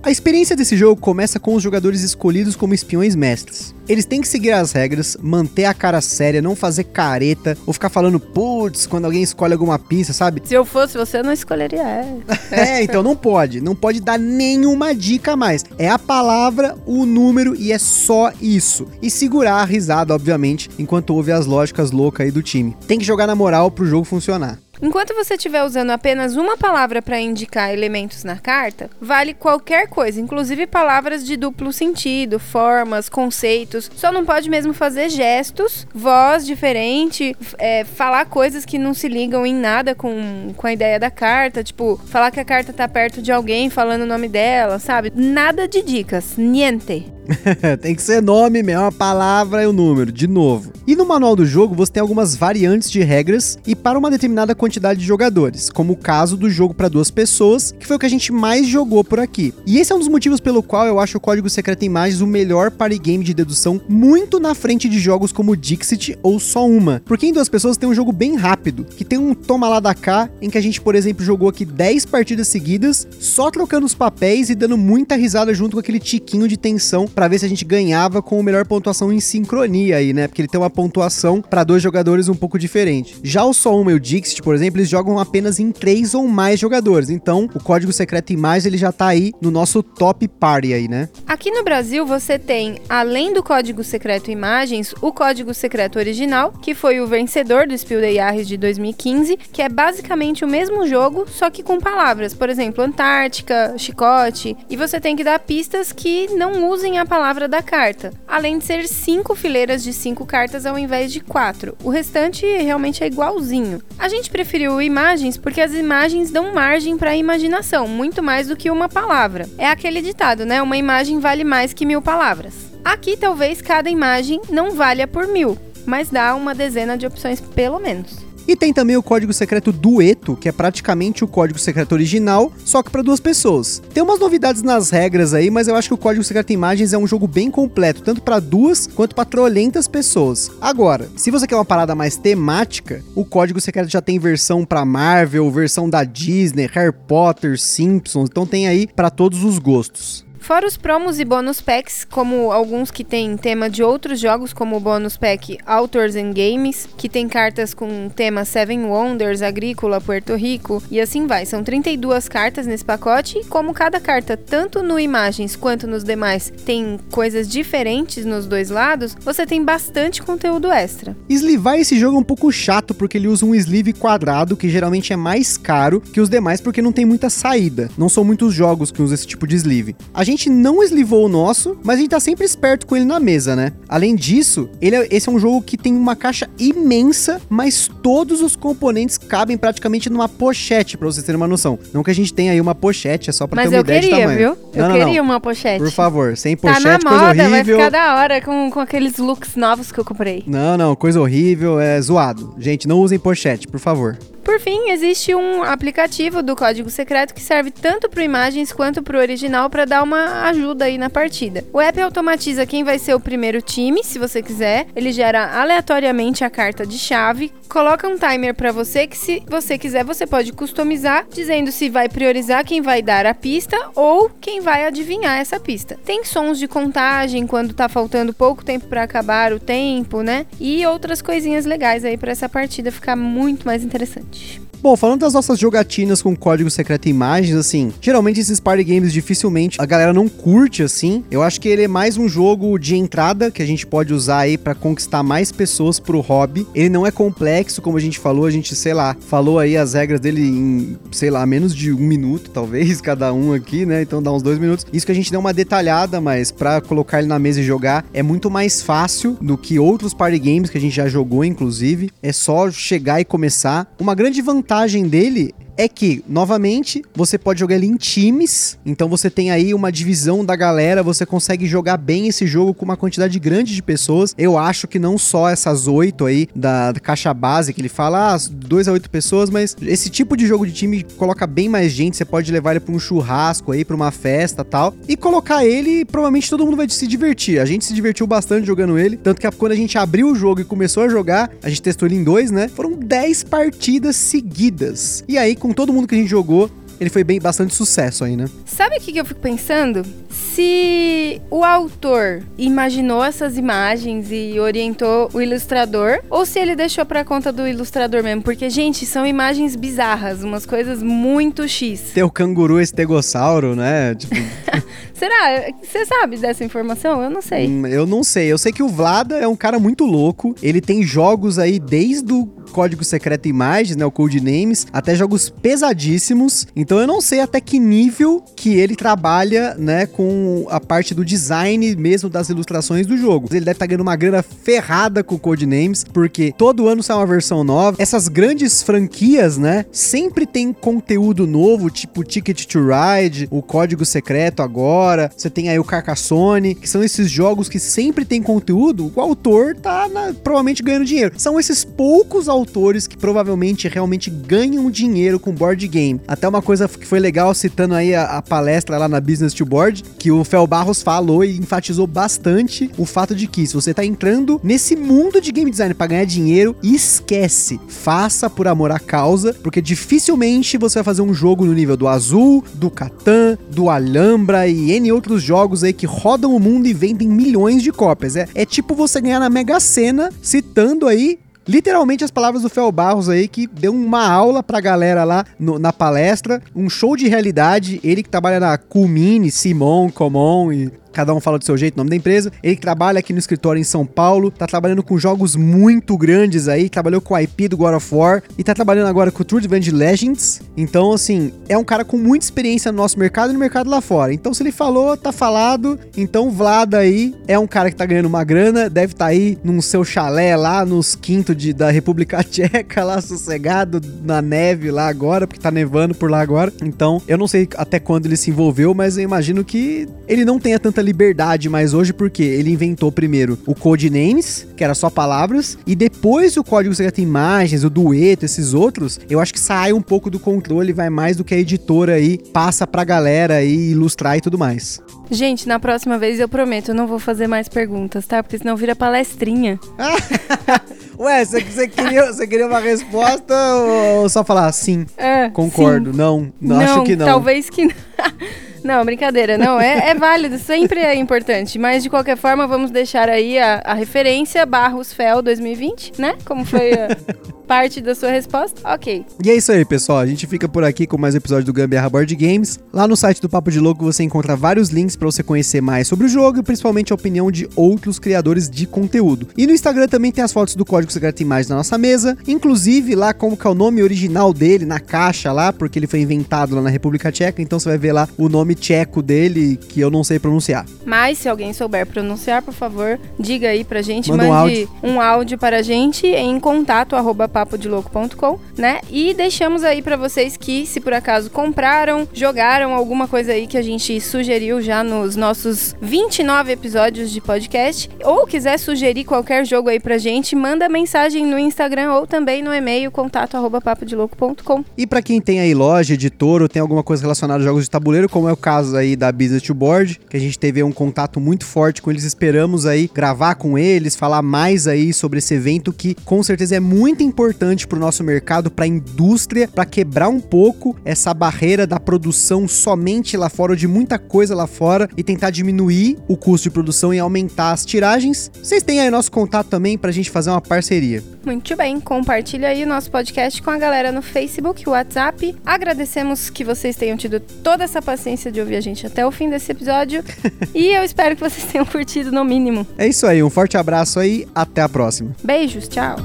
A 0.02 0.10
experiência 0.10 0.56
desse 0.56 0.78
jogo 0.78 1.00
começa 1.00 1.40
com 1.40 1.54
os 1.54 1.62
jogadores 1.62 2.02
escolhidos 2.02 2.56
como 2.56 2.74
espiões 2.74 3.16
mestres. 3.16 3.76
Eles 3.88 4.06
têm 4.06 4.22
que 4.22 4.28
seguir 4.28 4.52
as 4.52 4.72
regras, 4.72 5.18
manter 5.22 5.66
a 5.66 5.74
cara 5.74 6.00
séria, 6.00 6.42
não 6.42 6.56
fazer 6.56 6.86
careta 6.86 7.58
ou 7.68 7.74
ficar 7.74 7.90
falando 7.90 8.20
putz 8.20 8.88
quando 8.88 9.06
alguém 9.06 9.22
escolhe 9.22 9.54
alguma 9.54 9.78
pista, 9.78 10.14
sabe? 10.14 10.42
Se 10.46 10.54
eu 10.54 10.64
fosse 10.64 10.98
você, 10.98 11.18
eu 11.18 11.24
não 11.24 11.34
escolheria 11.34 11.84
essa. 11.84 12.56
é, 12.56 12.82
então 12.82 13.04
não 13.04 13.16
pode. 13.16 13.60
Não 13.60 13.76
pode 13.76 14.00
dar 14.00 14.18
nenhuma 14.18 14.96
dica 14.96 15.34
a 15.34 15.38
mais. 15.38 15.66
É 15.78 15.90
a 15.90 16.00
palavra, 16.00 16.78
o 16.86 17.06
número 17.06 17.54
e 17.56 17.72
é 17.72 17.78
só 17.78 18.32
isso. 18.42 18.88
E 19.02 19.12
segurar 19.12 19.58
a 19.58 19.66
risada, 19.66 20.16
obviamente, 20.16 20.70
enquanto 20.80 21.14
ouve 21.14 21.32
as 21.32 21.46
lógicas 21.46 21.92
loucas 21.92 22.26
aí 22.26 22.32
do 22.32 22.42
time. 22.42 22.76
Tem 22.88 22.98
que 22.98 23.06
jogar 23.06 23.28
na 23.28 23.36
moral 23.36 23.70
pro 23.70 23.86
jogo 23.86 24.06
funcionar. 24.06 24.58
Enquanto 24.82 25.14
você 25.14 25.34
estiver 25.34 25.64
usando 25.64 25.90
apenas 25.90 26.38
uma 26.38 26.56
palavra 26.56 27.02
para 27.02 27.20
indicar 27.20 27.74
elementos 27.74 28.24
na 28.24 28.38
carta, 28.38 28.90
vale 29.00 29.34
qualquer 29.34 29.88
coisa, 29.90 30.22
inclusive 30.22 30.66
palavras 30.66 31.26
de 31.26 31.36
duplo 31.36 31.74
sentido, 31.74 32.40
formas, 32.40 33.10
conceitos. 33.10 33.92
Só 33.94 34.10
não 34.10 34.26
pode 34.26 34.50
mesmo 34.50 34.74
fazer 34.74 35.10
gestos, 35.10 35.86
voz 35.94 36.46
diferente, 36.46 37.36
é, 37.58 37.84
falar 37.84 38.26
coisas 38.26 38.64
que 38.64 38.78
não 38.78 38.94
se 38.94 39.10
ligam 39.10 39.46
em 39.46 39.54
nada 39.54 39.94
com, 39.94 40.54
com 40.56 40.66
a 40.66 40.72
ideia 40.72 40.98
da 40.98 41.12
carta, 41.12 41.62
tipo, 41.62 42.00
falar 42.06 42.32
que 42.32 42.40
a 42.40 42.46
carta 42.46 42.72
tá 42.72 42.88
perto 42.88 43.22
de 43.22 43.34
alguém 43.34 43.70
falando 43.70 44.04
o 44.04 44.08
nome 44.08 44.30
dela, 44.30 44.80
sabe? 44.80 45.12
Nada 45.14 45.68
de 45.68 45.82
dicas, 45.82 46.38
niente. 46.38 47.12
tem 47.80 47.94
que 47.94 48.02
ser 48.02 48.24
nome 48.24 48.64
mesmo, 48.64 48.86
a 48.86 48.92
palavra 48.92 49.62
e 49.62 49.68
o 49.68 49.74
número, 49.74 50.12
de 50.12 50.28
novo. 50.28 50.72
E 50.88 50.96
no 50.96 51.06
manual 51.06 51.36
do 51.36 51.46
jogo 51.46 51.76
você 51.76 51.92
tem 51.92 52.02
algumas 52.02 52.36
variantes 52.36 52.90
de 52.90 53.02
regras 53.04 53.60
e 53.68 53.76
para 53.76 54.00
uma 54.00 54.10
determinada 54.10 54.56
quantidade 54.56 54.69
de 54.70 55.06
jogadores, 55.06 55.70
como 55.70 55.94
o 55.94 55.98
caso 55.98 56.38
do 56.38 56.50
jogo 56.50 56.74
para 56.74 56.90
duas 56.90 57.10
pessoas, 57.10 57.74
que 57.80 57.88
foi 57.88 57.96
o 57.96 58.00
que 58.00 58.06
a 58.06 58.10
gente 58.10 58.32
mais 58.32 58.68
jogou 58.68 59.04
por 59.04 59.20
aqui. 59.20 59.54
E 59.66 59.78
esse 59.80 59.92
é 59.92 59.96
um 59.96 60.00
dos 60.00 60.08
motivos 60.08 60.40
pelo 60.40 60.62
qual 60.62 60.86
eu 60.86 61.00
acho 61.00 61.18
o 61.18 61.22
Código 61.22 61.50
Secreto 61.50 61.84
Imagens 61.84 62.22
o 62.22 62.28
melhor 62.28 62.72
party 62.72 62.98
game 62.98 63.24
de 63.24 63.34
dedução, 63.34 63.82
muito 63.88 64.40
na 64.40 64.54
frente 64.54 64.88
de 64.88 65.00
jogos 65.00 65.32
como 65.32 65.56
Dixit 65.56 66.18
ou 66.22 66.40
Só 66.40 66.68
Uma. 66.68 67.02
Porque 67.06 67.26
em 67.26 67.34
duas 67.34 67.50
pessoas 67.50 67.78
tem 67.78 67.88
um 67.88 67.94
jogo 67.94 68.12
bem 68.12 68.36
rápido, 68.36 68.84
que 68.86 69.06
tem 69.06 69.18
um 69.18 69.34
toma 69.34 69.68
lá 69.70 69.80
da 69.80 69.96
cá, 69.96 70.30
em 70.42 70.50
que 70.50 70.58
a 70.58 70.62
gente, 70.62 70.82
por 70.82 70.96
exemplo, 70.96 71.24
jogou 71.26 71.50
aqui 71.50 71.66
10 71.66 72.06
partidas 72.06 72.48
seguidas, 72.48 73.08
só 73.20 73.50
trocando 73.50 73.86
os 73.86 73.94
papéis 73.94 74.50
e 74.50 74.56
dando 74.56 74.78
muita 74.78 75.16
risada 75.16 75.54
junto 75.54 75.74
com 75.74 75.80
aquele 75.80 76.00
tiquinho 76.00 76.48
de 76.48 76.58
tensão 76.58 77.08
para 77.08 77.28
ver 77.28 77.40
se 77.40 77.46
a 77.46 77.50
gente 77.50 77.66
ganhava 77.66 78.22
com 78.22 78.40
a 78.40 78.44
melhor 78.44 78.66
pontuação 78.66 79.12
em 79.12 79.20
sincronia 79.20 79.98
aí, 79.98 80.14
né? 80.14 80.28
Porque 80.28 80.42
ele 80.42 80.48
tem 80.48 80.60
uma 80.60 80.70
pontuação 80.70 81.42
para 81.42 81.64
dois 81.64 81.82
jogadores 81.82 82.28
um 82.28 82.36
pouco 82.36 82.60
diferente. 82.60 83.16
Já 83.24 83.44
o 83.44 83.54
Só 83.54 83.80
Uma 83.80 83.92
e 83.92 83.96
o 83.96 84.00
Dixit, 84.00 84.42
por 84.42 84.56
exemplo, 84.56 84.59
eles 84.68 84.90
jogam 84.90 85.20
apenas 85.20 85.60
em 85.60 85.72
três 85.72 86.14
ou 86.14 86.28
mais 86.28 86.60
jogadores. 86.60 87.10
Então, 87.10 87.50
o 87.54 87.62
código 87.62 87.92
secreto 87.92 88.30
mais 88.38 88.66
ele 88.66 88.78
já 88.78 88.92
tá 88.92 89.08
aí 89.08 89.32
no 89.42 89.50
nosso 89.50 89.82
top 89.82 90.28
party 90.28 90.74
aí, 90.74 90.88
né? 90.88 91.10
Aqui 91.26 91.52
no 91.52 91.64
Brasil, 91.64 92.06
você 92.06 92.38
tem, 92.38 92.80
além 92.88 93.34
do 93.34 93.42
código 93.42 93.84
secreto 93.84 94.30
imagens, 94.30 94.94
o 95.02 95.12
código 95.12 95.54
secreto 95.54 95.98
original, 95.98 96.54
que 96.62 96.76
foi 96.76 97.00
o 97.00 97.08
vencedor 97.08 97.68
do 97.68 97.78
Spiel 97.78 98.02
des 98.02 98.16
Jahres 98.16 98.48
de 98.48 98.58
2015, 98.58 99.38
que 99.52 99.62
é 99.62 99.70
basicamente 99.70 100.44
o 100.44 100.48
mesmo 100.48 100.88
jogo, 100.88 101.26
só 101.28 101.50
que 101.50 101.64
com 101.64 101.80
palavras. 101.80 102.34
Por 102.34 102.50
exemplo, 102.50 102.84
Antártica, 102.84 103.74
chicote. 103.78 104.56
E 104.70 104.76
você 104.76 105.00
tem 105.00 105.16
que 105.16 105.24
dar 105.24 105.40
pistas 105.40 105.92
que 105.92 106.28
não 106.36 106.70
usem 106.70 107.00
a 107.00 107.06
palavra 107.06 107.48
da 107.48 107.62
carta, 107.62 108.12
além 108.28 108.58
de 108.58 108.66
ser 108.66 108.88
cinco 108.88 109.36
fileiras 109.36 109.84
de 109.84 109.94
cinco 109.94 110.26
cartas 110.26 110.66
ao 110.66 110.78
invés 110.78 111.12
de 111.12 111.20
quatro. 111.20 111.76
O 111.84 111.90
restante 111.90 112.46
realmente 112.46 113.04
é 113.04 113.08
igualzinho. 113.08 113.82
A 113.98 114.08
gente 114.08 114.30
preferiu 114.50 114.82
imagens 114.82 115.38
porque 115.38 115.62
as 115.62 115.74
imagens 115.74 116.32
dão 116.32 116.52
margem 116.52 116.98
para 116.98 117.12
a 117.12 117.16
imaginação, 117.16 117.88
muito 117.88 118.24
mais 118.24 118.48
do 118.48 118.56
que 118.56 118.72
uma 118.72 118.90
palavra. 118.90 119.48
É 119.60 119.68
aquele 119.68 120.02
ditado, 120.02 120.44
né? 120.44 120.60
Uma 120.60 120.76
imagem 120.76 121.20
vale 121.20 121.44
mais 121.44 121.72
que 121.72 121.86
mil 121.86 122.02
palavras. 122.02 122.56
Aqui 122.84 123.16
talvez 123.16 123.62
cada 123.62 123.92
imagem 123.92 124.42
não 124.50 124.72
valha 124.72 125.06
por 125.06 125.28
mil, 125.28 125.56
mas 125.86 126.10
dá 126.10 126.34
uma 126.34 126.56
dezena 126.56 126.98
de 126.98 127.06
opções 127.06 127.40
pelo 127.40 127.80
menos. 127.80 128.29
E 128.50 128.56
tem 128.56 128.74
também 128.74 128.98
o 128.98 129.04
código 129.04 129.32
secreto 129.32 129.72
dueto, 129.72 130.36
que 130.36 130.50
é 130.50 130.52
praticamente 130.52 131.24
o 131.24 131.28
código 131.28 131.60
secreto 131.60 131.92
original, 131.92 132.52
só 132.66 132.82
que 132.82 132.90
para 132.90 133.04
duas 133.04 133.20
pessoas. 133.20 133.80
Tem 133.94 134.02
umas 134.02 134.20
novidades 134.20 134.64
nas 134.64 134.90
regras 134.90 135.36
aí, 135.36 135.52
mas 135.52 135.68
eu 135.68 135.76
acho 135.76 135.90
que 135.90 135.94
o 135.94 135.98
código 136.00 136.24
secreto 136.24 136.52
imagens 136.52 136.92
é 136.92 136.98
um 136.98 137.06
jogo 137.06 137.28
bem 137.28 137.52
completo, 137.52 138.02
tanto 138.02 138.24
para 138.24 138.40
duas 138.40 138.88
quanto 138.88 139.14
para 139.14 139.24
trolentas 139.24 139.88
pessoas. 139.88 140.50
Agora, 140.60 141.08
se 141.16 141.30
você 141.30 141.46
quer 141.46 141.58
uma 141.58 141.64
parada 141.64 141.94
mais 141.94 142.18
temática, 142.18 143.04
o 143.14 143.24
código 143.24 143.62
secreto 143.62 143.88
já 143.88 144.02
tem 144.02 144.18
versão 144.18 144.66
para 144.66 144.84
Marvel, 144.84 145.52
versão 145.52 145.88
da 145.88 146.04
Disney, 146.04 146.68
Harry 146.74 146.92
Potter, 147.08 147.56
Simpsons, 147.60 148.30
então 148.32 148.48
tem 148.48 148.68
aí 148.68 148.88
para 148.88 149.12
todos 149.12 149.44
os 149.44 149.60
gostos. 149.60 150.28
Fora 150.40 150.66
os 150.66 150.78
promos 150.78 151.20
e 151.20 151.26
bônus 151.26 151.62
packs, 151.62 152.06
como 152.10 152.52
alguns 152.52 152.90
que 152.90 153.04
têm 153.04 153.38
tema 153.38 153.70
de 153.70 153.84
outros 153.84 154.20
jogos, 154.20 154.54
como 154.54 154.78
o 154.78 154.80
bônus 154.80 155.18
pack 155.18 155.58
Authors 155.66 156.16
and 156.16 156.34
Games, 156.34 156.88
que 156.98 157.08
tem 157.08 157.28
cartas 157.28 157.74
com 157.74 158.10
tema 158.10 158.46
Seven 158.46 158.86
Wonders, 158.86 159.42
Agrícola, 159.42 160.02
Puerto 160.02 160.36
Rico 160.36 160.82
e 160.90 161.00
assim 161.00 161.28
vai. 161.28 161.46
São 161.46 161.64
32 161.64 162.28
cartas 162.28 162.66
nesse 162.66 162.84
pacote 162.84 163.40
e 163.40 163.46
como 163.46 163.74
cada 163.74 164.00
carta, 164.00 164.36
tanto 164.36 164.82
no 164.82 165.00
imagens 165.00 165.56
quanto 165.56 165.86
nos 165.86 166.04
demais, 166.04 166.52
tem 166.66 167.00
coisas 167.12 167.48
diferentes 167.48 168.26
nos 168.26 168.48
dois 168.48 168.70
lados, 168.70 169.16
você 169.22 169.46
tem 169.46 169.64
bastante 169.64 170.24
conteúdo 170.24 170.72
extra. 170.72 171.16
Eslivar 171.28 171.76
esse 171.76 172.00
jogo 172.00 172.18
é 172.18 172.20
um 172.20 172.24
pouco 172.24 172.52
chato 172.52 172.94
porque 172.94 173.18
ele 173.18 173.28
usa 173.28 173.46
um 173.46 173.54
sleeve 173.54 173.94
quadrado, 173.94 174.58
que 174.58 174.70
geralmente 174.70 175.14
é 175.14 175.16
mais 175.16 175.58
caro 175.58 176.02
que 176.02 176.22
os 176.22 176.30
demais 176.30 176.60
porque 176.62 176.82
não 176.82 176.92
tem 176.92 177.06
muita 177.06 177.30
saída. 177.30 177.90
Não 177.98 178.10
são 178.10 178.24
muitos 178.24 178.54
jogos 178.54 178.92
que 178.92 179.02
usam 179.02 179.16
esse 179.16 179.28
tipo 179.28 179.46
de 179.46 179.56
sleeve. 179.56 179.96
A 180.14 180.24
gente 180.30 180.50
não 180.50 180.82
eslivou 180.84 181.26
o 181.26 181.30
nosso, 181.30 181.78
mas 181.84 181.98
a 181.98 182.00
gente 182.02 182.10
tá 182.12 182.20
sempre 182.20 182.46
esperto 182.46 182.86
com 182.88 182.96
ele 182.96 183.06
na 183.06 183.20
mesa, 183.20 183.56
né? 183.56 183.74
Além 183.88 184.16
disso, 184.16 184.70
ele 184.82 184.96
é, 184.96 185.08
esse 185.12 185.28
é 185.30 185.32
um 185.32 185.40
jogo 185.40 185.62
que 185.62 185.78
tem 185.78 185.94
uma 185.96 186.16
caixa 186.16 186.48
imensa, 186.58 187.42
mas 187.50 187.90
todos 188.02 188.42
os 188.42 188.56
componentes 188.56 189.18
cabem 189.18 189.58
praticamente 189.58 190.10
numa 190.10 190.28
pochete, 190.30 190.98
pra 190.98 191.08
vocês 191.08 191.26
terem 191.26 191.38
uma 191.38 191.48
noção. 191.48 191.78
Não 191.94 192.04
que 192.04 192.12
a 192.12 192.16
gente 192.16 192.34
tenha 192.34 192.52
aí 192.52 192.62
uma 192.62 192.74
pochete, 192.76 193.30
é 193.30 193.34
só 193.34 193.48
pra 193.48 193.58
Mas 193.58 193.70
ter 193.70 193.76
uma 193.76 193.80
eu 193.80 193.82
ideia 193.82 194.00
de 194.02 194.08
queria, 194.08 194.22
tamanho. 194.22 194.38
viu? 194.40 194.48
Eu 194.74 194.82
Não, 194.82 194.90
não, 194.90 194.98
não. 194.98 195.06
queria 195.06 195.22
uma 195.22 195.40
pochete. 195.40 195.80
Por 195.84 195.92
favor, 195.92 196.38
sem 196.38 196.56
Tá 196.56 196.68
pochete, 196.74 196.84
na 196.86 197.00
coisa 197.00 197.26
moda, 197.28 197.34
vai 197.36 197.48
horrível. 197.54 197.78
ficar 197.78 197.90
da 197.90 198.16
hora 198.18 198.42
com, 198.42 198.70
com 198.72 198.80
aqueles 198.80 199.18
looks 199.18 199.56
novos 199.56 199.92
que 199.92 200.00
eu 200.00 200.06
comprei. 200.06 200.44
Não, 200.48 200.78
não, 200.78 200.96
coisa 200.96 201.20
horrível, 201.20 201.80
é 201.80 202.00
zoado. 202.02 202.54
Gente, 202.58 202.88
não 202.88 203.00
usem 203.00 203.18
pochete, 203.20 203.68
por 203.68 203.80
favor. 203.80 204.18
Por 204.44 204.60
fim, 204.60 204.90
existe 204.90 205.36
um 205.36 205.64
aplicativo 205.64 206.42
do 206.42 206.56
Código 206.56 206.90
Secreto 206.90 207.34
que 207.34 207.42
serve 207.42 207.72
tanto 207.72 208.10
para 208.10 208.24
imagens 208.24 208.72
quanto 208.72 209.04
para 209.04 209.18
o 209.18 209.20
original 209.20 209.70
para 209.70 209.86
dar 209.86 210.04
uma 210.04 210.48
ajuda 210.48 210.86
aí 210.86 210.98
na 210.98 211.10
partida. 211.10 211.64
O 211.72 211.80
app 211.80 212.00
automatiza 212.02 212.66
quem 212.66 212.84
vai 212.84 212.98
ser 212.98 213.14
o 213.14 213.20
primeiro 213.20 213.62
time, 213.62 214.04
se 214.04 214.18
você 214.18 214.42
quiser. 214.42 214.88
Ele 214.96 215.12
gera 215.12 215.62
aleatoriamente 215.62 216.44
a 216.44 216.50
carta 216.50 216.86
de 216.86 216.98
chave, 216.98 217.52
coloca 217.70 218.08
um 218.08 218.18
timer 218.18 218.56
para 218.56 218.72
você 218.72 219.06
que 219.06 219.16
se 219.16 219.44
você 219.48 219.78
quiser 219.78 220.04
você 220.04 220.26
pode 220.26 220.52
customizar, 220.52 221.26
dizendo 221.32 221.72
se 221.72 221.88
vai 221.88 222.10
priorizar 222.10 222.66
quem 222.66 222.82
vai 222.82 223.02
dar 223.02 223.26
a 223.26 223.34
pista 223.34 223.78
ou 223.96 224.30
quem 224.42 224.60
vai 224.60 224.86
adivinhar 224.86 225.38
essa 225.38 225.60
pista. 225.60 225.98
Tem 226.04 226.26
sons 226.26 226.58
de 226.58 226.68
contagem 226.68 227.46
quando 227.46 227.74
tá 227.74 227.88
faltando 227.88 228.34
pouco 228.34 228.66
tempo 228.66 228.88
para 228.88 229.04
acabar 229.04 229.54
o 229.54 229.60
tempo, 229.60 230.22
né? 230.24 230.46
E 230.60 230.86
outras 230.86 231.22
coisinhas 231.22 231.66
legais 231.66 232.04
aí 232.04 232.18
para 232.18 232.32
essa 232.32 232.50
partida 232.50 232.92
ficar 232.92 233.16
muito 233.16 233.66
mais 233.66 233.84
interessante. 233.84 234.69
Bom, 234.82 234.96
falando 234.96 235.20
das 235.20 235.34
nossas 235.34 235.60
jogatinas 235.60 236.22
com 236.22 236.34
código 236.34 236.70
secreto 236.70 237.08
e 237.08 237.10
imagens, 237.10 237.58
assim, 237.58 237.92
geralmente 238.00 238.40
esses 238.40 238.62
party 238.62 238.86
games 238.86 239.12
dificilmente 239.12 239.76
a 239.78 239.86
galera 239.86 240.14
não 240.14 240.30
curte, 240.30 240.82
assim. 240.82 241.22
Eu 241.30 241.44
acho 241.44 241.60
que 241.60 241.68
ele 241.68 241.84
é 241.84 241.88
mais 241.88 242.16
um 242.16 242.30
jogo 242.30 242.80
de 242.80 242.96
entrada 242.96 243.52
que 243.52 243.62
a 243.62 243.66
gente 243.66 243.86
pode 243.86 244.14
usar 244.14 244.38
aí 244.40 244.58
pra 244.58 244.74
conquistar 244.74 245.22
mais 245.22 245.52
pessoas 245.52 246.00
pro 246.00 246.22
hobby. 246.22 246.66
Ele 246.74 246.88
não 246.88 247.06
é 247.06 247.12
complexo, 247.12 247.82
como 247.82 247.98
a 247.98 248.00
gente 248.00 248.18
falou, 248.18 248.46
a 248.46 248.52
gente, 248.52 248.74
sei 248.74 248.94
lá, 248.94 249.18
falou 249.28 249.60
aí 249.60 249.76
as 249.76 249.96
regras 249.96 250.22
dele 250.22 250.42
em, 250.42 250.98
sei 251.12 251.30
lá, 251.30 251.46
menos 251.46 251.76
de 251.76 251.92
um 251.92 251.98
minuto, 252.00 252.50
talvez, 252.54 253.02
cada 253.02 253.34
um 253.34 253.52
aqui, 253.52 253.86
né? 253.86 254.02
Então 254.02 254.24
dá 254.24 254.32
uns 254.32 254.42
dois 254.42 254.58
minutos. 254.58 254.86
Isso 254.94 255.06
que 255.06 255.12
a 255.12 255.16
gente 255.16 255.30
deu 255.30 255.42
uma 255.42 255.54
detalhada, 255.54 256.22
mas 256.22 256.52
pra 256.52 256.80
colocar 256.80 257.20
ele 257.20 257.28
na 257.28 257.38
mesa 257.38 257.60
e 257.60 257.66
jogar 257.66 258.06
é 258.14 258.24
muito 258.24 258.50
mais 258.50 258.82
fácil 258.82 259.38
do 259.42 259.58
que 259.58 259.78
outros 259.78 260.14
party 260.14 260.40
games 260.40 260.70
que 260.70 260.78
a 260.78 260.82
gente 260.82 260.96
já 260.96 261.10
jogou, 261.10 261.44
inclusive. 261.44 262.10
É 262.24 262.32
só 262.32 262.72
chegar 262.72 263.20
e 263.20 263.26
começar. 263.26 263.86
Uma 264.00 264.16
grande 264.16 264.42
vantagem 264.42 264.69
dele 265.10 265.52
é 265.80 265.88
que, 265.88 266.22
novamente, 266.28 267.02
você 267.16 267.38
pode 267.38 267.62
jogar 267.62 267.76
ele 267.76 267.86
em 267.86 267.96
times, 267.96 268.78
então 268.86 269.08
você 269.08 269.30
tem 269.30 269.50
aí 269.50 269.74
uma 269.74 269.90
divisão 269.90 270.44
da 270.44 270.54
galera, 270.54 271.02
você 271.02 271.26
consegue 271.26 271.66
jogar 271.66 271.96
bem 271.96 272.28
esse 272.28 272.46
jogo 272.46 272.74
com 272.74 272.84
uma 272.84 272.98
quantidade 272.98 273.40
grande 273.40 273.74
de 273.74 273.82
pessoas. 273.82 274.36
Eu 274.38 274.58
acho 274.58 274.90
que 274.90 275.00
não 275.00 275.18
só 275.18 275.48
essas 275.48 275.88
oito 275.88 276.26
aí 276.26 276.50
da, 276.54 276.94
caixa 277.02 277.34
base 277.34 277.74
que 277.74 277.80
ele 277.80 277.88
fala, 277.88 278.36
ah, 278.36 278.38
dois 278.52 278.90
a 278.90 278.92
oito 278.92 279.10
pessoas, 279.10 279.50
mas 279.50 279.74
esse 279.82 280.10
tipo 280.10 280.36
de 280.36 280.46
jogo 280.46 280.68
de 280.68 280.74
time 280.74 281.02
coloca 281.16 281.48
bem 281.48 281.70
mais 281.70 281.94
gente, 281.94 282.18
você 282.18 282.26
pode 282.26 282.52
levar 282.52 282.72
ele 282.72 282.82
pra 282.82 282.94
um 282.94 283.00
churrasco 283.00 283.72
aí, 283.72 283.86
pra 283.86 283.96
uma 283.96 284.12
festa 284.12 284.66
tal, 284.66 284.94
e 285.08 285.16
colocar 285.16 285.66
ele, 285.66 286.04
provavelmente 286.04 286.50
todo 286.50 286.66
mundo 286.66 286.76
vai 286.76 286.90
se 286.90 287.08
divertir. 287.08 287.58
A 287.58 287.64
gente 287.64 287.86
se 287.86 287.94
divertiu 287.94 288.28
bastante 288.28 288.68
jogando 288.68 289.00
ele, 289.00 289.16
tanto 289.16 289.40
que 289.40 289.50
quando 289.52 289.72
a 289.72 289.76
gente 289.76 289.98
abriu 289.98 290.28
o 290.28 290.36
jogo 290.36 290.60
e 290.60 290.66
começou 290.66 291.04
a 291.04 291.08
jogar, 291.08 291.50
a 291.64 291.70
gente 291.70 291.82
testou 291.82 292.06
ele 292.06 292.18
em 292.18 292.24
dois, 292.26 292.52
né? 292.52 292.68
Foram 292.68 292.92
10 292.92 293.46
partidas 293.46 294.18
seguidas. 294.18 295.24
E 295.26 295.38
aí, 295.38 295.56
com 295.56 295.69
todo 295.74 295.94
mundo 295.94 296.08
que 296.08 296.16
a 296.16 296.18
gente 296.18 296.30
jogou, 296.30 296.70
ele 297.00 297.10
foi 297.10 297.24
bem 297.24 297.40
bastante 297.40 297.74
sucesso 297.74 298.26
aí, 298.26 298.36
né? 298.36 298.46
Sabe 298.66 298.98
o 298.98 299.00
que, 299.00 299.14
que 299.14 299.20
eu 299.20 299.26
fico 299.26 299.40
pensando? 299.40 300.04
Se 300.30 301.42
o 301.50 301.64
autor 301.64 302.44
imaginou 302.58 303.24
essas 303.24 303.58
imagens 303.58 304.28
e 304.32 304.60
orientou 304.60 305.30
o 305.34 305.42
ilustrador, 305.42 306.20
ou 306.30 306.46
se 306.46 306.60
ele 306.60 306.76
deixou 306.76 307.06
pra 307.06 307.24
conta 307.24 307.54
do 307.54 307.66
ilustrador 307.66 308.22
mesmo. 308.22 308.42
Porque, 308.42 308.70
gente, 308.70 309.06
são 309.06 309.26
imagens 309.26 309.76
bizarras, 309.76 310.44
umas 310.44 310.66
coisas 310.66 311.02
muito 311.02 311.68
X. 311.68 312.12
Ter 312.14 312.24
o 312.24 312.30
canguru 312.30 312.82
estegossauro, 312.82 313.76
né? 313.76 314.14
Tipo, 314.16 314.36
Será? 315.20 315.70
Você 315.84 316.06
sabe 316.06 316.38
dessa 316.38 316.64
informação? 316.64 317.22
Eu 317.22 317.30
não 317.30 317.42
sei. 317.42 317.68
hum, 317.68 317.86
eu 317.86 318.08
não 318.08 318.24
sei. 318.24 318.50
Eu 318.50 318.58
sei 318.58 318.72
que 318.72 318.82
o 318.82 318.88
Vlada 318.88 319.36
é 319.36 319.48
um 319.48 319.56
cara 319.56 319.78
muito 319.78 320.06
louco. 320.06 320.56
Ele 320.64 320.80
tem 320.80 321.04
jogos 321.04 321.60
aí 321.60 321.78
desde 321.78 322.32
o 322.32 322.46
Código 322.72 323.04
Secreto 323.04 323.48
Imagens, 323.48 323.98
né? 323.98 324.06
O 324.06 324.12
Codenames, 324.12 324.88
até 324.94 325.16
jogos 325.16 325.50
pesadíssimos. 325.50 326.68
Então 326.74 327.00
eu 327.00 327.08
não 327.08 327.20
sei 327.20 327.42
até 327.42 327.60
que 327.60 327.80
nível 327.80 328.42
que 328.56 328.78
ele 328.78 328.96
trabalha, 328.96 329.76
né? 329.78 330.06
Com 330.06 330.66
a 330.70 330.80
parte 330.80 331.14
do 331.14 331.26
design 331.26 331.96
mesmo 331.98 332.30
das 332.30 332.48
ilustrações 332.48 333.06
do 333.06 333.18
jogo. 333.18 333.50
Ele 333.52 333.66
deve 333.66 333.72
estar 333.72 333.88
ganhando 333.88 334.02
uma 334.02 334.16
grana 334.16 334.42
ferrada 334.42 335.22
com 335.22 335.36
o 335.36 335.40
Codenames, 335.40 336.06
porque 336.06 336.54
todo 336.58 336.88
ano 336.88 337.04
sai 337.04 337.18
uma 337.18 337.26
versão 337.26 337.64
nova. 337.64 337.98
Essas 338.00 338.30
grandes 338.30 338.82
franquias, 338.82 339.58
né? 339.58 339.86
Sempre 339.92 340.46
tem 340.46 340.72
conteúdo 340.72 341.46
novo, 341.46 341.90
tipo 341.90 342.24
Ticket 342.24 342.66
to 342.66 342.80
Ride, 342.80 343.48
o 343.52 343.62
Código 343.62 344.06
Secreto 344.06 344.62
agora. 344.62 345.09
Você 345.36 345.50
tem 345.50 345.70
aí 345.70 345.80
o 345.80 345.84
Carcassonne, 345.84 346.76
que 346.76 346.88
são 346.90 347.04
esses 347.04 347.30
jogos 347.30 347.68
que 347.70 347.80
sempre 347.80 348.26
tem 348.26 348.42
conteúdo. 348.42 349.12
O 349.16 349.22
autor 349.22 349.76
tá 349.76 350.08
na- 350.08 350.34
provavelmente 350.34 350.84
ganhando 350.84 351.06
dinheiro. 351.06 351.34
São 351.38 351.60
esses 351.60 351.84
poucos 351.84 352.48
autores 352.48 353.08
que 353.08 353.18
provavelmente 353.18 353.88
realmente 353.88 354.30
ganham 354.30 354.90
dinheiro 354.92 355.40
com 355.40 355.52
board 355.54 355.88
game. 355.88 356.20
Até 356.28 356.48
uma 356.48 356.62
coisa 356.62 356.88
que 356.88 357.06
foi 357.06 357.20
legal, 357.20 357.54
citando 357.54 357.96
aí 357.96 358.14
a, 358.14 358.24
a 358.38 358.42
palestra 358.42 358.98
lá 358.98 359.08
na 359.08 359.20
Business 359.20 359.54
to 359.54 359.66
Board, 359.66 360.04
que 360.18 360.32
o 360.32 360.44
Fel 360.44 360.68
Barros 360.68 361.02
falou 361.02 361.44
e 361.44 361.58
enfatizou 361.58 362.06
bastante 362.08 362.90
o 362.98 363.06
fato 363.06 363.34
de 363.36 363.48
que 363.48 363.66
se 363.66 363.74
você 363.74 363.94
tá 363.94 364.06
entrando 364.06 364.60
nesse 364.64 364.96
mundo 364.96 365.42
de 365.42 365.52
game 365.52 365.72
design 365.72 365.94
para 365.94 366.08
ganhar 366.08 366.26
dinheiro, 366.26 366.76
esquece. 366.84 367.80
Faça 367.88 368.50
por 368.50 368.68
amor 368.68 368.92
à 368.92 369.00
causa, 369.00 369.54
porque 369.64 369.82
dificilmente 369.82 370.78
você 370.78 370.96
vai 371.00 371.04
fazer 371.04 371.22
um 371.22 371.34
jogo 371.34 371.66
no 371.66 371.74
nível 371.74 371.98
do 371.98 372.08
Azul, 372.08 372.64
do 372.74 372.90
Catan, 372.90 373.58
do 373.72 373.90
Alhambra 373.90 374.68
e 374.68 374.92
N 375.00 375.12
outros 375.12 375.42
jogos 375.42 375.84
aí 375.84 375.94
que 375.94 376.06
rodam 376.06 376.56
o 376.56 376.60
mundo 376.60 376.88
e 376.88 376.94
vendem 376.94 377.28
milhões 377.28 377.82
de 377.82 377.92
cópias. 377.92 378.36
É, 378.36 378.48
é 378.54 378.66
tipo 378.66 378.94
você 378.96 379.20
ganhar 379.22 379.40
na 379.40 379.50
Mega 379.50 379.80
Sena, 379.80 380.30
citando 380.42 381.08
aí 381.08 381.40
Literalmente 381.68 382.24
as 382.24 382.32
palavras 382.32 382.64
do 382.64 382.70
Fel 382.70 382.92
Barros 382.92 383.30
aí, 383.30 383.48
que 383.48 383.68
deu 383.68 383.94
uma 383.94 384.28
aula 384.28 384.64
pra 384.64 384.82
galera 384.82 385.24
lá 385.24 385.46
no- 385.60 385.78
na 385.78 385.94
palestra, 385.94 386.64
um 386.76 386.90
show 386.90 387.16
de 387.16 387.28
realidade. 387.28 388.00
Ele 388.04 388.24
que 388.24 388.30
trabalha 388.30 388.60
na 388.60 388.76
Culmine, 388.76 389.52
Simon, 389.52 390.10
Comon 390.10 390.74
e 390.74 390.92
cada 391.12 391.34
um 391.34 391.40
fala 391.40 391.58
do 391.58 391.66
seu 391.66 391.78
jeito, 391.78 391.98
nome 391.98 392.10
da 392.10 392.16
empresa. 392.16 392.52
Ele 392.64 392.76
trabalha 392.76 393.20
aqui 393.20 393.34
no 393.34 393.40
escritório 393.40 393.80
em 393.80 393.84
São 393.84 394.06
Paulo, 394.06 394.52
tá 394.52 394.68
trabalhando 394.68 395.04
com 395.04 395.18
jogos 395.18 395.56
muito 395.56 396.18
grandes 396.18 396.68
aí, 396.68 396.90
trabalhou 396.90 397.22
com 397.22 397.34
o 397.34 397.40
IP 397.40 397.68
do 397.68 397.78
God 397.78 397.96
of 397.96 398.16
War 398.16 398.44
e 398.58 398.64
tá 398.64 398.74
trabalhando 398.74 399.08
agora 399.08 399.32
com 399.32 399.42
o 399.42 399.46
True 399.46 399.62
Revenge 399.62 399.92
Legends. 399.92 400.62
Então, 400.78 401.12
assim, 401.14 401.52
é 401.68 401.78
um 401.78 401.84
cara 401.84 402.06
com 402.06 402.18
muita 402.18 402.46
experiência 402.46 402.92
no 402.92 402.98
nosso 402.98 403.18
mercado 403.20 403.50
e 403.50 403.54
no 403.54 403.60
mercado 403.60 403.90
lá 403.90 404.02
fora. 404.02 404.34
Então, 404.34 404.54
se 404.54 404.64
ele 404.64 404.72
falou, 404.72 405.16
tá 405.18 405.32
falado. 405.32 406.00
Então, 406.16 406.50
Vlad 406.52 406.94
aí 406.94 407.36
é 407.48 407.58
um 407.58 407.68
cara 407.68 407.90
que 407.90 407.96
tá 407.96 408.06
ganhando 408.06 408.28
uma 408.28 408.44
grana, 408.44 408.90
deve 408.90 409.14
tá 409.14 409.28
aí 409.28 409.58
num 409.64 409.82
seu 409.82 410.04
chalé 410.04 410.56
lá 410.56 410.86
nos 410.86 411.16
quintos 411.16 411.56
de, 411.56 411.74
da 411.74 411.90
República 411.92 412.44
Tcheca, 412.44 413.04
lá 413.04 413.22
sossegado 413.22 414.02
na 414.24 414.42
neve 414.42 414.92
lá 414.92 415.08
agora, 415.08 415.48
porque 415.48 415.62
tá 415.62 415.72
nevando 415.72 416.16
por 416.16 416.30
lá 416.30 416.42
agora. 416.42 416.72
Então, 416.84 417.22
eu 417.28 417.38
não 417.38 417.48
sei 417.48 417.68
até 417.76 418.00
quando 418.00 418.26
ele 418.26 418.38
se 418.38 418.50
envolveu, 418.50 418.94
mas 418.94 419.18
eu 419.18 419.24
imagino 419.24 419.64
que 419.64 420.08
ele 420.28 420.46
não 420.46 420.60
tenha 420.60 420.80
tanta 420.80 420.99
liberdade 421.02 421.70
mais 421.70 421.94
hoje, 421.94 422.14
porque 422.14 422.44
ele 422.44 422.72
inventou 422.72 423.12
primeiro 423.12 423.58
o 423.66 423.76
Codenames, 423.76 424.68
que 424.76 424.84
era 424.84 424.94
só 424.94 425.10
palavras, 425.10 425.78
e 425.86 425.96
depois 425.96 426.58
o 426.58 426.64
Código 426.64 426.94
Secreto 426.96 427.22
Imagens, 427.22 427.84
o 427.84 427.90
Dueto, 427.90 428.46
esses 428.46 428.74
outros, 428.74 429.20
eu 429.30 429.40
acho 429.40 429.54
que 429.54 429.60
sai 429.60 429.94
um 429.94 430.02
pouco 430.02 430.30
do 430.30 430.40
controle, 430.40 430.94
vai 430.94 431.10
mais 431.10 431.38
do 431.38 431.44
que 431.44 431.54
a 431.54 431.58
editora 431.58 432.14
aí 432.14 432.38
passa 432.38 432.86
pra 432.88 433.04
galera 433.04 433.56
aí 433.56 433.92
ilustrar 433.92 434.38
e 434.38 434.42
tudo 434.42 434.58
mais. 434.58 435.02
Gente, 435.32 435.68
na 435.68 435.80
próxima 435.80 436.18
vez 436.18 436.40
eu 436.40 436.50
prometo, 436.50 436.90
eu 436.90 436.96
não 436.96 437.06
vou 437.06 437.20
fazer 437.20 437.46
mais 437.46 437.68
perguntas, 437.68 438.26
tá? 438.26 438.42
Porque 438.42 438.58
senão 438.58 438.76
vira 438.76 438.96
palestrinha. 438.96 439.80
Ué, 441.20 441.46
você, 441.46 441.88
queria, 441.88 442.34
queria 442.48 442.66
uma 442.66 442.80
resposta 442.80 443.54
ou 443.76 444.30
só 444.30 444.44
falar 444.44 444.72
sim? 444.72 445.06
É, 445.18 445.50
Concordo, 445.50 446.12
sim. 446.12 446.18
não, 446.18 446.52
não, 446.60 446.80
acho 446.80 447.04
que 447.04 447.16
não. 447.16 447.26
Talvez 447.26 447.70
que 447.70 447.86
não. 447.86 447.94
Não, 448.84 449.04
brincadeira. 449.04 449.58
Não, 449.58 449.80
é, 449.80 450.10
é 450.10 450.16
válido, 450.16 450.58
sempre 450.58 451.00
é 451.00 451.16
importante. 451.16 451.78
Mas 451.78 452.04
de 452.04 452.10
qualquer 452.10 452.38
forma, 452.38 452.68
vamos 452.68 452.92
deixar 452.92 453.30
aí 453.30 453.58
a, 453.58 453.82
a 453.86 453.94
referência 453.94 454.66
Barros 454.66 455.14
Fel 455.14 455.42
2020, 455.42 456.14
né? 456.20 456.36
Como 456.46 456.66
foi 456.66 456.94
a 456.94 457.18
parte 457.70 458.02
da 458.02 458.16
sua 458.16 458.32
resposta? 458.32 458.82
Ok. 458.84 459.24
E 459.44 459.50
é 459.50 459.56
isso 459.56 459.72
aí, 459.72 459.86
pessoal. 459.86 460.18
A 460.18 460.26
gente 460.26 460.48
fica 460.48 460.68
por 460.68 460.84
aqui 460.84 461.06
com 461.06 461.20
mais 461.20 461.36
um 461.36 461.38
episódio 461.38 461.66
do 461.66 461.74
Gambiarra 461.74 462.10
Board 462.10 462.36
Games. 462.36 462.80
Lá 462.92 463.08
no 463.08 463.16
site 463.16 463.40
do 463.40 463.48
Papo 463.48 463.70
de 463.70 463.80
Louco 463.80 464.04
você 464.04 464.24
encontra 464.24 464.56
vários 464.56 464.90
links 464.90 465.16
para 465.16 465.28
você 465.28 465.44
conhecer 465.44 465.80
mais 465.80 466.08
sobre 466.08 466.26
o 466.26 466.30
jogo 466.30 466.60
e 466.60 466.64
principalmente 466.64 467.14
a 467.14 467.16
opinião 467.16 467.52
de 467.52 467.70
outros 467.76 468.18
criadores 468.18 468.68
de 468.68 468.88
conteúdo. 468.88 469.48
E 469.56 469.68
no 469.68 469.74
Instagram 469.74 470.08
também 470.08 470.32
tem 470.32 470.44
as 470.44 470.52
fotos 470.52 470.76
do 470.76 470.84
Código 470.84 471.14
Secreto 471.14 471.42
Imagem 471.42 471.70
na 471.70 471.76
nossa 471.76 471.96
mesa, 471.96 472.36
inclusive 472.48 473.14
lá 473.14 473.36
como 473.36 473.56
que 473.56 473.68
é 473.68 473.70
o 473.70 473.76
nome 473.76 474.02
original 474.02 474.52
dele 474.52 474.84
na 474.84 475.00
caixa 475.00 475.52
lá, 475.52 475.72
porque 475.72 476.00
ele 476.00 476.08
foi 476.08 476.22
inventado 476.22 476.74
lá 476.74 476.82
na 476.82 476.90
República 476.90 477.32
Tcheca, 477.32 477.62
então 477.62 477.80
você 477.80 477.90
vai 477.90 477.98
ver 478.00 478.14
lá 478.14 478.28
o 478.36 478.50
nome 478.50 478.69
nome 478.70 478.76
tcheco 478.76 479.22
dele 479.22 479.78
que 479.78 480.00
eu 480.00 480.12
não 480.12 480.24
sei 480.24 480.38
pronunciar. 480.38 480.86
Mas 481.06 481.40
se 481.40 481.50
alguém 481.50 481.74
souber 481.74 482.06
pronunciar, 482.06 482.62
por 482.62 482.74
favor, 482.74 483.20
diga 483.40 483.70
aí 483.70 483.84
pra 483.84 484.02
gente, 484.02 484.30
Manda 484.30 484.44
um 484.44 484.50
mande 484.50 484.82
áudio. 484.82 484.90
um 485.04 485.22
áudio 485.22 485.58
para 485.58 485.78
a 485.78 485.82
gente 485.82 486.28
em 486.28 486.60
contato 486.60 487.16
arroba 487.16 487.48
papodelouco.com, 487.48 488.60
né? 488.78 489.00
E 489.10 489.34
deixamos 489.34 489.84
aí 489.84 490.02
pra 490.02 490.16
vocês 490.16 490.56
que, 490.56 490.86
se 490.86 491.00
por 491.00 491.14
acaso 491.14 491.50
compraram, 491.50 492.28
jogaram 492.34 492.94
alguma 492.94 493.28
coisa 493.28 493.54
aí 493.54 493.66
que 493.66 493.78
a 493.78 493.82
gente 493.82 494.20
sugeriu 494.22 494.82
já 494.82 495.04
nos 495.04 495.36
nossos 495.36 495.96
29 496.02 496.72
episódios 496.72 497.32
de 497.32 497.42
podcast, 497.42 498.10
ou 498.24 498.46
quiser 498.46 498.78
sugerir 498.78 499.24
qualquer 499.24 499.66
jogo 499.66 499.90
aí 499.90 500.00
pra 500.00 500.18
gente, 500.18 500.56
manda 500.56 500.88
mensagem 500.88 501.46
no 501.46 501.58
Instagram 501.58 502.14
ou 502.14 502.28
também 502.28 502.62
no 502.62 502.74
e-mail 502.74 503.10
contato 503.12 503.56
arroba 503.56 503.82
papodelouco.com. 503.82 504.84
E 504.98 505.08
pra 505.08 505.22
quem 505.22 505.42
tem 505.42 505.60
aí 505.60 505.74
loja, 505.74 506.14
editor 506.14 506.62
ou 506.62 506.70
tem 506.70 506.82
alguma 506.82 507.02
coisa 507.04 507.24
relacionada 507.24 507.62
a 507.64 507.66
jogos 507.66 507.86
de 507.86 507.90
tabuleiro, 507.90 508.30
como 508.30 508.48
é 508.48 508.52
o 508.54 508.58
caso 508.60 508.96
aí 508.96 509.16
da 509.16 509.32
Business 509.32 509.64
to 509.64 509.74
Board, 509.74 510.20
que 510.30 510.38
a 510.38 510.40
gente 510.40 510.60
teve 510.60 510.84
um 510.84 510.92
contato 510.92 511.40
muito 511.40 511.66
forte 511.66 512.02
com 512.02 512.12
eles, 512.12 512.24
esperamos 512.24 512.86
aí 512.86 513.10
gravar 513.14 513.56
com 513.56 513.78
eles, 513.78 514.16
falar 514.16 514.42
mais 514.42 514.88
aí 514.88 515.14
sobre 515.14 515.40
esse 515.40 515.54
evento 515.54 515.92
que 515.94 516.16
com 516.26 516.44
certeza 516.44 516.76
é 516.76 516.80
muito 516.80 517.24
importante 517.24 517.88
pro 517.88 518.00
nosso 518.00 518.24
mercado, 518.24 518.70
pra 518.70 518.86
indústria, 518.86 519.68
pra 519.68 519.86
quebrar 519.86 520.30
um 520.30 520.40
pouco 520.40 520.96
essa 521.04 521.34
barreira 521.34 521.88
da 521.88 522.00
produção 522.00 522.68
somente 522.68 523.38
lá 523.38 523.50
fora 523.50 523.72
ou 523.72 523.76
de 523.76 523.88
muita 523.88 524.20
coisa 524.20 524.54
lá 524.54 524.68
fora 524.68 525.10
e 525.16 525.24
tentar 525.24 525.50
diminuir 525.50 526.18
o 526.28 526.36
custo 526.36 526.70
de 526.70 526.72
produção 526.72 527.14
e 527.14 527.20
aumentar 527.20 527.72
as 527.72 527.86
tiragens. 527.86 528.52
Vocês 528.62 528.84
têm 528.84 529.00
aí 529.00 529.10
nosso 529.10 529.32
contato 529.32 529.68
também 529.68 529.98
pra 529.98 530.12
gente 530.12 530.30
fazer 530.30 530.50
uma 530.50 530.62
parceria. 530.62 531.24
Muito 531.50 531.76
bem, 531.76 532.00
compartilha 532.00 532.68
aí 532.68 532.84
o 532.84 532.88
nosso 532.88 533.10
podcast 533.10 533.60
com 533.64 533.72
a 533.72 533.78
galera 533.80 534.12
no 534.12 534.22
Facebook, 534.22 534.88
WhatsApp. 534.88 535.56
Agradecemos 535.66 536.48
que 536.48 536.64
vocês 536.64 536.96
tenham 536.96 537.18
tido 537.18 537.40
toda 537.40 537.84
essa 537.84 538.04
paciência 538.04 538.52
de 538.52 538.60
ouvir 538.60 538.76
a 538.76 538.82
gente 538.82 539.08
até 539.08 539.26
o 539.26 539.32
fim 539.32 539.50
desse 539.50 539.72
episódio. 539.72 540.24
e 540.76 540.96
eu 540.96 541.04
espero 541.04 541.36
que 541.36 541.42
vocês 541.42 541.66
tenham 541.66 541.88
curtido 541.88 542.32
no 542.32 542.46
mínimo. 542.46 542.86
É 543.00 543.08
isso 543.08 543.26
aí, 543.26 543.42
um 543.42 543.50
forte 543.50 543.78
abraço 543.78 544.20
aí, 544.20 544.48
até 544.54 544.84
a 544.84 544.88
próxima. 544.88 545.36
Beijos, 545.44 545.88
tchau! 545.88 546.18